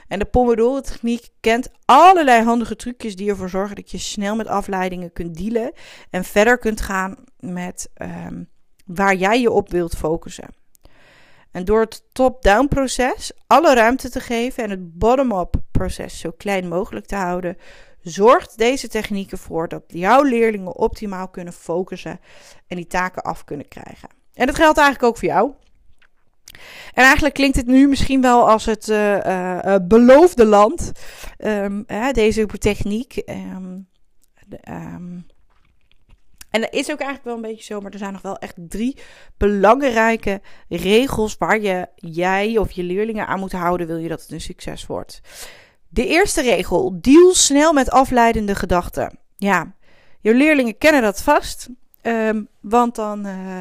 En 0.09 0.19
de 0.19 0.25
Pomodoro-techniek 0.25 1.29
kent 1.41 1.71
allerlei 1.85 2.43
handige 2.43 2.77
trucjes 2.77 3.17
die 3.17 3.31
ervoor 3.31 3.49
zorgen 3.49 3.77
dat 3.77 3.91
je 3.91 3.99
snel 3.99 4.37
met 4.37 4.47
afleidingen 4.47 5.13
kunt 5.13 5.37
dealen 5.37 5.73
en 6.11 6.25
verder 6.25 6.59
kunt 6.59 6.81
gaan 6.81 7.17
met 7.39 7.91
um, 8.03 8.49
waar 8.87 9.15
jij 9.15 9.41
je 9.41 9.51
op 9.51 9.71
wilt 9.71 9.97
focussen. 9.97 10.49
En 11.55 11.64
door 11.64 11.81
het 11.81 12.03
top-down 12.12 12.69
proces 12.69 13.33
alle 13.47 13.75
ruimte 13.75 14.11
te 14.11 14.21
geven 14.21 14.64
en 14.64 14.71
het 14.71 14.99
bottom-up 14.99 15.55
proces 15.71 16.19
zo 16.19 16.31
klein 16.31 16.69
mogelijk 16.69 17.07
te 17.07 17.14
houden, 17.14 17.57
zorgt 18.01 18.59
deze 18.59 18.88
techniek 18.88 19.33
ervoor 19.33 19.69
dat 19.69 19.83
jouw 19.87 20.23
leerlingen 20.23 20.77
optimaal 20.77 21.29
kunnen 21.29 21.53
focussen 21.53 22.21
en 22.67 22.77
die 22.77 22.87
taken 22.87 23.23
af 23.23 23.45
kunnen 23.45 23.69
krijgen. 23.69 24.09
En 24.35 24.47
dat 24.47 24.57
geldt 24.57 24.79
eigenlijk 24.79 25.09
ook 25.09 25.19
voor 25.19 25.29
jou. 25.29 25.53
En 26.93 27.05
eigenlijk 27.05 27.35
klinkt 27.35 27.57
het 27.57 27.67
nu 27.67 27.88
misschien 27.88 28.21
wel 28.21 28.49
als 28.49 28.64
het 28.64 28.88
uh, 28.88 29.77
beloofde 29.83 30.45
land, 30.45 30.93
um, 31.38 31.85
deze 32.12 32.47
techniek. 32.47 33.23
Um, 34.67 35.27
en 36.55 36.61
dat 36.61 36.73
is 36.73 36.90
ook 36.90 37.01
eigenlijk 37.01 37.25
wel 37.25 37.35
een 37.35 37.51
beetje 37.51 37.64
zo, 37.64 37.81
maar 37.81 37.93
er 37.93 37.99
zijn 37.99 38.12
nog 38.12 38.23
wel 38.23 38.38
echt 38.38 38.55
drie 38.57 38.99
belangrijke 39.37 40.40
regels 40.69 41.37
waar 41.38 41.61
je 41.61 41.88
jij 41.97 42.59
of 42.59 42.71
je 42.71 42.83
leerlingen 42.83 43.27
aan 43.27 43.38
moet 43.38 43.53
houden, 43.53 43.87
wil 43.87 43.97
je 43.97 44.09
dat 44.09 44.23
het 44.23 44.31
een 44.31 44.40
succes 44.40 44.87
wordt. 44.87 45.21
De 45.88 46.07
eerste 46.07 46.43
regel: 46.43 46.99
deal 47.01 47.35
snel 47.35 47.73
met 47.73 47.90
afleidende 47.90 48.55
gedachten. 48.55 49.19
Ja, 49.37 49.75
je 50.21 50.35
leerlingen 50.35 50.79
kennen 50.79 51.03
dat 51.03 51.23
vast, 51.23 51.69
um, 52.03 52.49
want 52.61 52.95
dan 52.95 53.27
uh, 53.27 53.59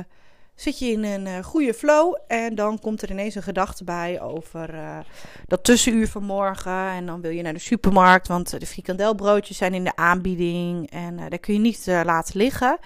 zit 0.56 0.80
je 0.80 0.86
in 0.86 1.04
een 1.04 1.26
uh, 1.26 1.44
goede 1.44 1.74
flow 1.74 2.18
en 2.28 2.56
dan 2.56 2.80
komt 2.80 3.02
er 3.02 3.12
ineens 3.12 3.36
een 3.36 3.44
gedachte 3.44 3.84
bij 3.84 4.22
over 4.22 4.74
uh, 4.74 4.98
dat 5.46 5.64
tussenuur 5.64 6.08
van 6.08 6.24
morgen. 6.24 6.90
En 6.90 7.06
dan 7.06 7.22
wil 7.22 7.32
je 7.32 7.42
naar 7.42 7.54
de 7.54 7.60
supermarkt, 7.60 8.28
want 8.28 8.60
de 8.60 8.66
frikandelbroodjes 8.66 9.58
zijn 9.58 9.74
in 9.74 9.84
de 9.84 9.96
aanbieding 9.96 10.92
en 10.92 11.14
uh, 11.14 11.30
daar 11.30 11.40
kun 11.40 11.54
je 11.54 11.60
niet 11.60 11.86
laten 11.86 12.38
liggen. 12.38 12.78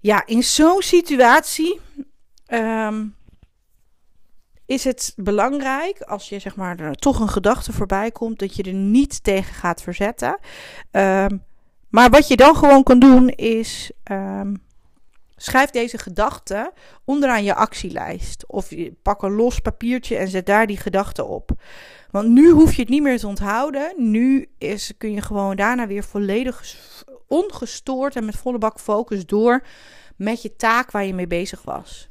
Ja, 0.00 0.26
in 0.26 0.42
zo'n 0.42 0.82
situatie 0.82 1.80
um, 2.48 3.14
is 4.66 4.84
het 4.84 5.12
belangrijk, 5.16 6.00
als 6.00 6.28
je 6.28 6.38
zeg 6.38 6.56
maar 6.56 6.78
er 6.78 6.94
toch 6.94 7.20
een 7.20 7.28
gedachte 7.28 7.72
voorbij 7.72 8.10
komt, 8.10 8.38
dat 8.38 8.56
je 8.56 8.62
er 8.62 8.72
niet 8.72 9.24
tegen 9.24 9.54
gaat 9.54 9.82
verzetten. 9.82 10.38
Um, 10.90 11.44
maar 11.88 12.10
wat 12.10 12.28
je 12.28 12.36
dan 12.36 12.56
gewoon 12.56 12.82
kan 12.82 12.98
doen 12.98 13.28
is. 13.28 13.90
Um, 14.10 14.65
Schrijf 15.36 15.70
deze 15.70 15.98
gedachten 15.98 16.72
onderaan 17.04 17.44
je 17.44 17.54
actielijst. 17.54 18.46
Of 18.46 18.68
pak 19.02 19.22
een 19.22 19.34
los 19.34 19.58
papiertje 19.58 20.16
en 20.16 20.28
zet 20.28 20.46
daar 20.46 20.66
die 20.66 20.76
gedachten 20.76 21.28
op. 21.28 21.50
Want 22.10 22.28
nu 22.28 22.50
hoef 22.50 22.74
je 22.74 22.80
het 22.80 22.90
niet 22.90 23.02
meer 23.02 23.18
te 23.18 23.26
onthouden. 23.26 23.92
Nu 23.96 24.48
is, 24.58 24.92
kun 24.98 25.12
je 25.12 25.20
gewoon 25.20 25.56
daarna 25.56 25.86
weer 25.86 26.04
volledig 26.04 26.76
ongestoord 27.26 28.16
en 28.16 28.24
met 28.24 28.36
volle 28.36 28.58
bak 28.58 28.80
focus 28.80 29.26
door 29.26 29.62
met 30.16 30.42
je 30.42 30.56
taak 30.56 30.90
waar 30.90 31.04
je 31.04 31.14
mee 31.14 31.26
bezig 31.26 31.62
was. 31.62 32.08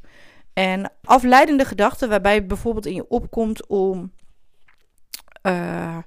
En 0.53 0.91
afleidende 1.03 1.65
gedachten, 1.65 2.09
waarbij 2.09 2.45
bijvoorbeeld 2.45 2.85
in 2.85 2.93
je 2.93 3.07
opkomt 3.07 3.67
om 3.67 4.11
uh, 5.43 5.97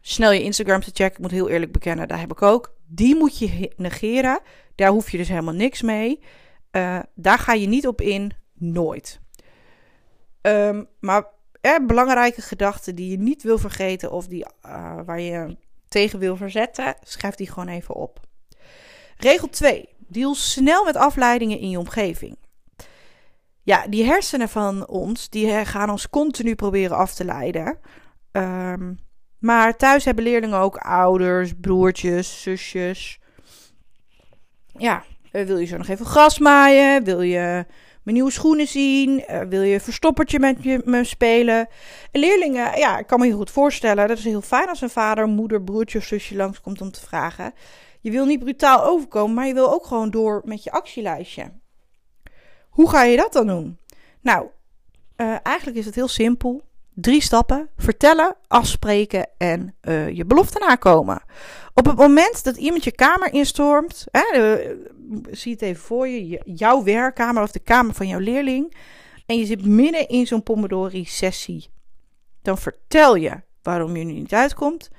snel 0.00 0.32
je 0.32 0.42
Instagram 0.42 0.80
te 0.80 0.90
checken. 0.92 1.12
Ik 1.12 1.18
moet 1.18 1.30
heel 1.30 1.48
eerlijk 1.48 1.72
bekennen, 1.72 2.08
daar 2.08 2.20
heb 2.20 2.30
ik 2.30 2.42
ook. 2.42 2.74
Die 2.86 3.16
moet 3.16 3.38
je 3.38 3.72
negeren. 3.76 4.40
Daar 4.74 4.90
hoef 4.90 5.10
je 5.10 5.16
dus 5.16 5.28
helemaal 5.28 5.54
niks 5.54 5.82
mee. 5.82 6.20
Uh, 6.72 6.98
daar 7.14 7.38
ga 7.38 7.52
je 7.52 7.66
niet 7.66 7.86
op 7.86 8.00
in, 8.00 8.32
nooit. 8.54 9.20
Um, 10.42 10.88
maar 11.00 11.24
belangrijke 11.86 12.42
gedachten 12.42 12.94
die 12.94 13.10
je 13.10 13.18
niet 13.18 13.42
wil 13.42 13.58
vergeten 13.58 14.12
of 14.12 14.26
die, 14.26 14.46
uh, 14.66 14.98
waar 15.04 15.20
je 15.20 15.56
tegen 15.88 16.18
wil 16.18 16.36
verzetten, 16.36 16.94
schrijf 17.02 17.34
die 17.34 17.48
gewoon 17.50 17.68
even 17.68 17.94
op. 17.94 18.20
Regel 19.16 19.48
2. 19.48 19.88
Deal 19.98 20.34
snel 20.34 20.84
met 20.84 20.96
afleidingen 20.96 21.58
in 21.58 21.70
je 21.70 21.78
omgeving. 21.78 22.36
Ja, 23.62 23.86
die 23.86 24.04
hersenen 24.04 24.48
van 24.48 24.88
ons, 24.88 25.28
die 25.28 25.64
gaan 25.64 25.90
ons 25.90 26.08
continu 26.10 26.54
proberen 26.54 26.96
af 26.96 27.14
te 27.14 27.24
leiden. 27.24 27.78
Um, 28.32 28.98
maar 29.38 29.76
thuis 29.76 30.04
hebben 30.04 30.24
leerlingen 30.24 30.58
ook 30.58 30.76
ouders, 30.76 31.52
broertjes, 31.60 32.42
zusjes. 32.42 33.20
Ja, 34.78 35.04
uh, 35.32 35.44
wil 35.44 35.58
je 35.58 35.66
zo 35.66 35.76
nog 35.76 35.88
even 35.88 36.06
gras 36.06 36.38
maaien? 36.38 37.04
Wil 37.04 37.20
je 37.20 37.66
mijn 38.02 38.16
nieuwe 38.16 38.30
schoenen 38.30 38.66
zien? 38.66 39.24
Uh, 39.30 39.40
wil 39.40 39.62
je 39.62 39.80
verstoppertje 39.80 40.38
met 40.38 40.84
me 40.84 41.04
spelen? 41.04 41.68
En 42.10 42.20
leerlingen, 42.20 42.78
ja, 42.78 42.98
ik 42.98 43.06
kan 43.06 43.18
me 43.18 43.26
heel 43.26 43.36
goed 43.36 43.50
voorstellen. 43.50 44.08
Dat 44.08 44.18
is 44.18 44.24
heel 44.24 44.40
fijn 44.40 44.68
als 44.68 44.80
een 44.80 44.90
vader, 44.90 45.26
moeder, 45.26 45.62
broertje 45.62 45.98
of 45.98 46.04
zusje 46.04 46.36
langskomt 46.36 46.80
om 46.80 46.90
te 46.90 47.00
vragen. 47.00 47.52
Je 48.00 48.10
wil 48.10 48.24
niet 48.24 48.38
brutaal 48.38 48.84
overkomen, 48.84 49.34
maar 49.34 49.46
je 49.46 49.54
wil 49.54 49.72
ook 49.72 49.86
gewoon 49.86 50.10
door 50.10 50.42
met 50.44 50.64
je 50.64 50.70
actielijstje. 50.70 51.52
Hoe 52.68 52.88
ga 52.88 53.02
je 53.02 53.16
dat 53.16 53.32
dan 53.32 53.46
doen? 53.46 53.78
Nou, 54.20 54.46
uh, 55.16 55.36
eigenlijk 55.42 55.78
is 55.78 55.86
het 55.86 55.94
heel 55.94 56.08
simpel. 56.08 56.62
Drie 56.94 57.22
stappen: 57.22 57.68
vertellen, 57.76 58.36
afspreken 58.48 59.28
en 59.38 59.74
uh, 59.82 60.08
je 60.08 60.24
belofte 60.24 60.58
nakomen. 60.58 61.22
Op 61.74 61.86
het 61.86 61.96
moment 61.96 62.44
dat 62.44 62.56
iemand 62.56 62.84
je 62.84 62.92
kamer 62.92 63.32
instormt, 63.32 64.04
hè, 64.10 64.56
uh, 64.58 64.76
zie 65.30 65.52
het 65.52 65.62
even 65.62 65.82
voor 65.82 66.08
je, 66.08 66.40
jouw 66.44 66.82
werkkamer 66.82 67.42
of 67.42 67.50
de 67.50 67.58
kamer 67.58 67.94
van 67.94 68.08
jouw 68.08 68.18
leerling, 68.18 68.76
en 69.26 69.38
je 69.38 69.46
zit 69.46 69.66
midden 69.66 70.08
in 70.08 70.26
zo'n 70.26 70.42
Pomodori-sessie, 70.42 71.70
dan 72.42 72.58
vertel 72.58 73.14
je 73.14 73.40
waarom 73.62 73.96
je 73.96 74.04
nu 74.04 74.12
niet 74.12 74.32
uitkomt. 74.32 74.90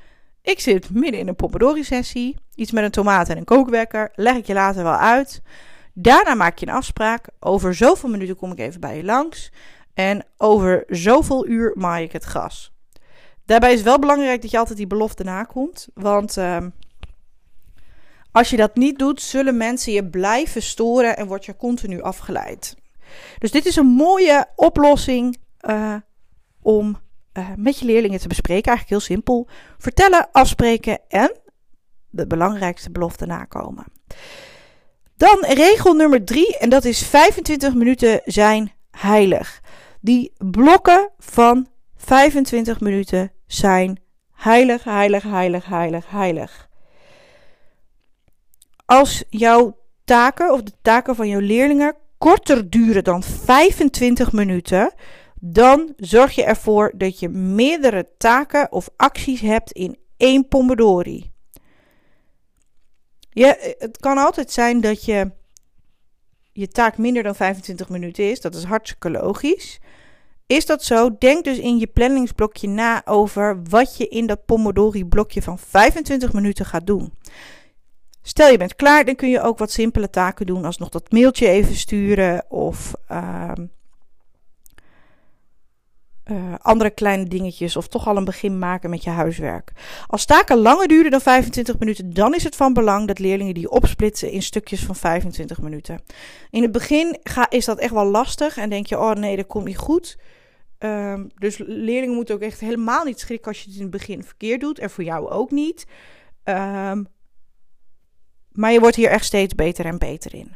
Ik 0.42 0.60
zit 0.60 0.90
midden 0.90 1.20
in 1.20 1.28
een 1.28 1.36
Pomodori-sessie, 1.36 2.38
iets 2.56 2.72
met 2.72 2.84
een 2.84 2.92
tomaat 2.92 3.30
en 3.30 3.38
een 3.38 3.44
kookwekker, 3.44 4.12
leg 4.16 4.36
ik 4.36 4.46
je 4.46 4.54
later 4.54 4.84
wel 4.84 4.98
uit. 4.98 5.42
Daarna 5.94 6.34
maak 6.34 6.58
je 6.58 6.68
een 6.68 6.74
afspraak. 6.74 7.28
Over 7.40 7.76
zoveel 7.76 8.10
minuten 8.10 8.36
kom 8.36 8.52
ik 8.52 8.60
even 8.60 8.80
bij 8.80 8.98
je 8.98 9.04
langs. 9.04 9.52
En 9.94 10.26
over 10.38 10.84
zoveel 10.88 11.48
uur 11.48 11.72
maai 11.76 12.04
ik 12.04 12.12
het 12.12 12.24
gras. 12.24 12.74
Daarbij 13.46 13.74
is 13.74 13.82
wel 13.82 14.00
belangrijk 14.00 14.42
dat 14.42 14.52
je 14.52 14.58
altijd 14.58 14.78
die 14.78 14.88
belofte 14.88 15.24
nakomt. 15.24 15.88
Want 15.94 16.38
uh, 16.38 16.58
als 18.32 18.50
je 18.50 18.58
dat 18.58 18.76
niet 18.76 19.00
doet, 19.00 19.22
zullen 19.22 19.58
mensen 19.58 19.94
je 19.94 20.10
blijven 20.10 20.62
storen 20.62 21.18
en 21.18 21.28
word 21.28 21.46
je 21.46 21.56
continu 21.56 22.02
afgeleid. 22.02 22.76
Dus 23.38 23.52
dit 23.52 23.66
is 23.66 23.76
een 23.76 23.86
mooie 23.86 24.46
oplossing 24.56 25.38
uh, 25.62 25.96
om 26.62 26.98
uh, 27.34 27.50
met 27.56 27.80
je 27.80 27.86
leerlingen 27.86 28.20
te 28.20 28.28
bespreken. 28.28 28.72
Eigenlijk 28.72 28.90
heel 28.90 29.16
simpel. 29.16 29.48
Vertellen, 29.78 30.30
afspreken 30.32 31.00
en 31.08 31.32
de 32.10 32.28
belangrijkste 32.28 32.92
belofte 32.92 33.26
nakomen. 33.26 33.86
Dan 35.16 35.46
regel 35.46 35.94
nummer 35.94 36.26
drie, 36.26 36.58
en 36.58 36.70
dat 36.70 36.86
is 36.86 37.06
25 37.06 37.74
minuten 37.74 38.22
zijn 38.26 38.72
heilig. 38.98 39.62
Die 40.02 40.34
blokken 40.38 41.10
van 41.18 41.68
25 41.96 42.80
minuten 42.80 43.32
zijn 43.48 44.00
heilig, 44.32 44.84
heilig, 44.84 45.24
heilig, 45.24 45.66
heilig, 45.66 46.10
heilig. 46.10 46.70
Als 48.86 49.24
jouw 49.30 49.78
taken 50.04 50.52
of 50.52 50.64
de 50.64 50.72
taken 50.82 51.16
van 51.16 51.28
jouw 51.28 51.40
leerlingen 51.40 51.96
korter 52.18 52.70
duren 52.70 53.04
dan 53.04 53.24
25 53.24 54.32
minuten, 54.32 54.94
dan 55.40 55.94
zorg 55.98 56.36
je 56.36 56.44
ervoor 56.44 56.94
dat 56.96 57.20
je 57.20 57.30
meerdere 57.30 58.08
taken 58.18 58.72
of 58.72 58.90
acties 58.96 59.42
hebt 59.42 59.72
in 59.72 59.98
één 60.18 60.48
Pomodori. 60.48 61.32
Je, 63.30 63.76
het 63.80 63.98
kan 63.98 64.18
altijd 64.18 64.52
zijn 64.52 64.82
dat 64.82 65.06
je 65.06 65.32
je 66.54 66.68
taak 66.68 66.98
minder 66.98 67.24
dan 67.24 67.36
25 67.36 67.90
minuten 67.90 68.30
is. 68.30 68.42
Dat 68.42 68.56
is 68.56 68.64
hartstikke 68.64 69.10
logisch. 69.10 69.80
Is 70.48 70.66
dat 70.66 70.84
zo? 70.84 71.16
Denk 71.20 71.44
dus 71.44 71.58
in 71.58 71.78
je 71.78 71.88
planningsblokje 71.88 72.68
na 72.68 73.02
over 73.06 73.64
wat 73.70 73.98
je 73.98 74.08
in 74.08 74.26
dat 74.26 74.46
Pomodori-blokje 74.46 75.42
van 75.42 75.60
25 75.60 76.34
minuten 76.34 76.66
gaat 76.66 76.88
doen. 76.88 77.14
Stel 78.22 78.50
je 78.50 78.58
bent 78.58 78.76
klaar, 78.76 79.06
dan 79.06 79.16
kun 79.16 79.30
je 79.30 79.42
ook 79.42 79.58
wat 79.58 79.72
simpele 79.72 80.10
taken 80.10 80.46
doen, 80.46 80.66
als 80.66 80.78
nog 80.78 80.90
dat 80.90 81.12
mailtje 81.12 81.48
even 81.48 81.76
sturen 81.76 82.46
of 82.50 82.94
uh, 83.12 83.52
uh, 86.32 86.54
andere 86.58 86.90
kleine 86.90 87.26
dingetjes 87.26 87.76
of 87.76 87.88
toch 87.88 88.08
al 88.08 88.18
een 88.18 88.26
begin 88.26 88.60
maken 88.60 88.90
met 88.90 89.04
je 89.04 89.10
huiswerk. 89.10 89.72
Als 90.08 90.26
taken 90.26 90.58
langer 90.58 90.88
duren 90.88 91.12
dan 91.12 91.22
25 91.22 91.80
minuten, 91.80 92.14
dan 92.14 92.34
is 92.34 92.44
het 92.44 92.56
van 92.56 92.74
belang 92.74 93.08
dat 93.08 93.20
leerlingen 93.20 93.54
die 93.54 93.70
opsplitsen 93.70 94.32
in 94.32 94.42
stukjes 94.42 94.84
van 94.84 94.96
25 94.96 95.62
minuten. 95.62 96.02
In 96.50 96.62
het 96.62 96.72
begin 96.72 97.20
ga, 97.24 97.50
is 97.50 97.66
dat 97.66 97.80
echt 97.80 97.94
wel 97.94 98.06
lastig 98.06 98.58
en 98.58 98.70
denk 98.70 98.86
je, 98.86 99.00
oh 99.00 99.12
nee, 99.12 99.36
dat 99.36 99.48
komt 99.48 99.66
niet 99.66 99.78
goed. 99.78 100.18
Um, 100.80 101.32
dus 101.38 101.58
leerlingen 101.58 102.16
moeten 102.16 102.36
ook 102.36 102.42
echt 102.42 102.60
helemaal 102.60 103.04
niet 103.04 103.20
schrikken 103.20 103.48
als 103.48 103.60
je 103.62 103.66
het 103.66 103.76
in 103.76 103.82
het 103.82 103.92
begin 103.92 104.24
verkeerd 104.24 104.62
doet 104.62 104.80
en 104.80 104.90
voor 104.90 105.04
jou 105.04 105.30
ook 105.30 105.52
niet. 105.52 105.86
Um, 106.44 107.08
maar 108.52 108.72
je 108.72 108.80
wordt 108.80 108.96
hier 108.96 109.10
echt 109.10 109.26
steeds 109.26 109.56
beter 109.56 109.86
en 109.86 109.98
beter 109.98 110.34
in. 110.34 110.56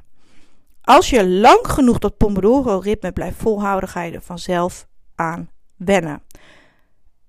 Als 0.82 1.10
je 1.10 1.28
lang 1.28 1.60
genoeg 1.62 1.98
dat 1.98 2.18
Pomodoro-ritme 2.18 3.12
blijft 3.12 3.38
volhouden, 3.38 3.90
ga 3.90 4.02
je 4.02 4.12
er 4.12 4.22
vanzelf 4.22 4.88
aan 5.16 5.50
wennen. 5.78 6.22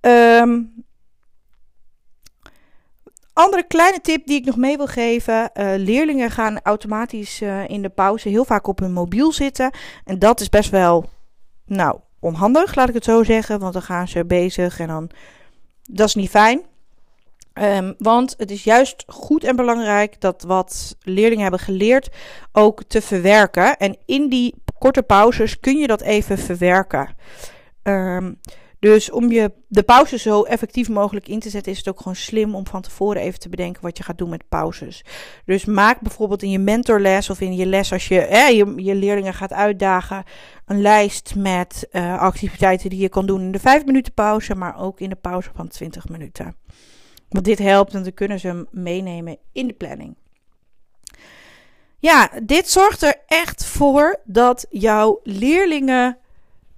Um, 0.01 0.85
andere 3.33 3.67
kleine 3.67 4.01
tip 4.01 4.27
die 4.27 4.39
ik 4.39 4.45
nog 4.45 4.57
mee 4.57 4.77
wil 4.77 4.87
geven. 4.87 5.51
Uh, 5.55 5.73
leerlingen 5.77 6.31
gaan 6.31 6.61
automatisch 6.63 7.43
uh, 7.43 7.69
in 7.69 7.83
de 7.83 7.89
pauze 7.89 8.29
heel 8.29 8.45
vaak 8.45 8.67
op 8.67 8.79
hun 8.79 8.93
mobiel 8.93 9.33
zitten. 9.33 9.71
En 10.05 10.19
dat 10.19 10.41
is 10.41 10.49
best 10.49 10.71
wel, 10.71 11.11
nou, 11.67 11.99
onhandig, 12.19 12.75
laat 12.75 12.89
ik 12.89 12.95
het 12.95 13.05
zo 13.05 13.23
zeggen. 13.23 13.59
Want 13.59 13.73
dan 13.73 13.83
gaan 13.83 14.09
ze 14.09 14.25
bezig 14.25 14.81
en 14.81 14.87
dan, 14.87 15.11
dat 15.83 16.07
is 16.07 16.15
niet 16.15 16.31
fijn. 16.31 16.63
Um, 17.55 17.95
want 17.99 18.35
het 18.37 18.51
is 18.51 18.65
juist 18.65 19.05
goed 19.07 19.45
en 19.45 19.57
belangrijk 19.57 20.21
dat 20.21 20.43
wat 20.43 20.97
leerlingen 21.03 21.43
hebben 21.43 21.61
geleerd 21.61 22.09
ook 22.53 22.83
te 22.85 23.03
verwerken. 23.03 23.77
En 23.77 23.97
in 24.07 24.29
die 24.29 24.55
korte 24.79 25.03
pauzes 25.03 25.61
kun 25.61 25.79
je 25.79 25.87
dat 25.87 26.01
even 26.01 26.39
verwerken. 26.39 27.17
Um, 27.83 28.41
dus 28.81 29.11
om 29.11 29.31
je 29.33 29.53
de 29.69 29.83
pauze 29.83 30.19
zo 30.19 30.43
effectief 30.43 30.88
mogelijk 30.88 31.29
in 31.29 31.41
te 31.41 31.51
zetten, 31.51 31.73
is 31.73 31.79
het 31.79 31.88
ook 31.88 31.99
gewoon 31.99 32.17
slim 32.17 32.55
om 32.55 32.67
van 32.67 32.83
tevoren 32.83 33.23
even 33.23 33.38
te 33.38 33.49
bedenken 33.49 33.83
wat 33.83 33.97
je 33.97 34.03
gaat 34.03 34.19
doen 34.19 34.29
met 34.29 34.49
pauzes. 34.49 35.05
Dus 35.45 35.64
maak 35.64 36.01
bijvoorbeeld 36.01 36.43
in 36.43 36.51
je 36.51 36.59
mentorles 36.59 37.31
of 37.31 37.41
in 37.41 37.57
je 37.57 37.67
les, 37.67 37.93
als 37.93 38.09
je 38.09 38.21
eh, 38.21 38.57
je, 38.57 38.95
leerlingen 38.95 39.35
gaat 39.35 39.53
uitdagen, 39.53 40.25
een 40.67 40.81
lijst 40.81 41.35
met 41.37 41.88
uh, 41.93 42.19
activiteiten 42.19 42.91
die 42.91 43.01
je 43.01 43.09
kan 43.09 43.27
doen 43.27 43.41
in 43.41 43.53
de 43.53 43.59
5 43.59 43.85
minuten 43.85 44.12
pauze, 44.12 44.55
maar 44.55 44.81
ook 44.81 45.01
in 45.01 45.09
de 45.09 45.17
pauze 45.17 45.51
van 45.55 45.69
20 45.69 46.09
minuten. 46.09 46.57
Want 47.29 47.45
dit 47.45 47.59
helpt 47.59 47.95
en 47.95 48.03
dan 48.03 48.14
kunnen 48.14 48.41
ze 48.41 48.47
hem 48.47 48.67
meenemen 48.71 49.38
in 49.53 49.67
de 49.67 49.75
planning. 49.75 50.17
Ja, 51.99 52.31
dit 52.43 52.69
zorgt 52.69 53.03
er 53.03 53.14
echt 53.27 53.64
voor 53.64 54.21
dat 54.25 54.67
jouw 54.71 55.21
leerlingen 55.23 56.19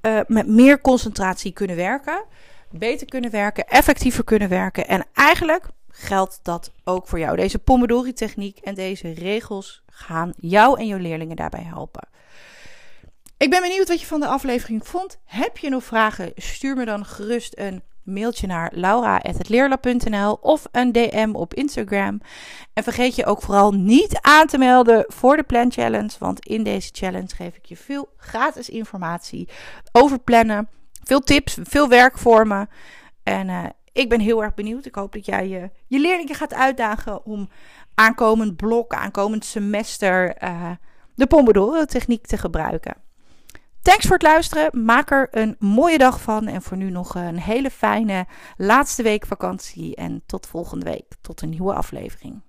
uh, 0.03 0.21
met 0.27 0.47
meer 0.47 0.81
concentratie 0.81 1.53
kunnen 1.53 1.77
werken, 1.77 2.25
beter 2.71 3.07
kunnen 3.07 3.31
werken, 3.31 3.67
effectiever 3.67 4.25
kunnen 4.25 4.49
werken. 4.49 4.89
En 4.89 5.07
eigenlijk 5.15 5.67
geldt 5.89 6.41
dat 6.43 6.73
ook 6.85 7.09
voor 7.09 7.19
jou. 7.19 7.37
Deze 7.37 7.59
Pomodori-techniek 7.59 8.59
en 8.59 8.75
deze 8.75 9.13
regels 9.13 9.83
gaan 9.87 10.33
jou 10.37 10.79
en 10.79 10.87
jouw 10.87 10.99
leerlingen 10.99 11.37
daarbij 11.37 11.65
helpen. 11.65 12.09
Ik 13.37 13.51
ben 13.51 13.63
benieuwd 13.63 13.89
wat 13.89 14.01
je 14.01 14.07
van 14.07 14.21
de 14.21 14.27
aflevering 14.27 14.87
vond. 14.87 15.19
Heb 15.25 15.59
je 15.59 15.69
nog 15.69 15.85
vragen? 15.85 16.33
Stuur 16.37 16.77
me 16.77 16.85
dan 16.85 17.05
gerust 17.05 17.59
een 17.59 17.83
mailtje 18.11 18.46
naar 18.46 18.73
laura.leerlab.nl 18.75 20.33
of 20.33 20.66
een 20.73 20.92
DM 20.92 21.31
op 21.33 21.55
Instagram. 21.55 22.20
En 22.73 22.83
vergeet 22.83 23.14
je 23.14 23.27
ook 23.27 23.42
vooral 23.42 23.73
niet 23.73 24.18
aan 24.20 24.46
te 24.46 24.59
melden 24.59 25.05
voor 25.09 25.37
de 25.37 25.42
Plan 25.42 25.73
Challenge. 25.73 26.11
Want 26.18 26.46
in 26.46 26.62
deze 26.62 26.88
challenge 26.92 27.35
geef 27.35 27.57
ik 27.57 27.64
je 27.64 27.77
veel 27.77 28.09
gratis 28.16 28.68
informatie 28.68 29.49
over 29.92 30.18
plannen. 30.18 30.68
Veel 31.03 31.20
tips, 31.20 31.59
veel 31.62 31.88
werkvormen. 31.88 32.68
En 33.23 33.49
uh, 33.49 33.64
ik 33.92 34.09
ben 34.09 34.20
heel 34.20 34.42
erg 34.42 34.55
benieuwd. 34.55 34.87
Ik 34.87 34.94
hoop 34.94 35.12
dat 35.12 35.27
jij 35.27 35.49
je, 35.49 35.70
je 35.87 35.99
leerlingen 35.99 36.35
gaat 36.35 36.55
uitdagen 36.55 37.25
om 37.25 37.49
aankomend 37.94 38.57
blok, 38.57 38.94
aankomend 38.94 39.44
semester 39.44 40.42
uh, 40.42 40.70
de 41.14 41.27
Pomodoro-techniek 41.27 42.27
te 42.27 42.37
gebruiken. 42.37 42.94
Thanks 43.83 44.07
voor 44.07 44.12
het 44.12 44.23
luisteren. 44.23 44.85
Maak 44.85 45.11
er 45.11 45.29
een 45.31 45.57
mooie 45.59 45.99
dag 45.99 46.21
van. 46.21 46.47
En 46.47 46.62
voor 46.62 46.77
nu 46.77 46.90
nog 46.90 47.14
een 47.14 47.38
hele 47.38 47.71
fijne 47.71 48.27
laatste 48.57 49.03
week 49.03 49.27
vakantie. 49.27 49.97
En 49.97 50.23
tot 50.27 50.47
volgende 50.47 50.85
week. 50.85 51.14
Tot 51.21 51.43
een 51.43 51.49
nieuwe 51.49 51.75
aflevering. 51.75 52.43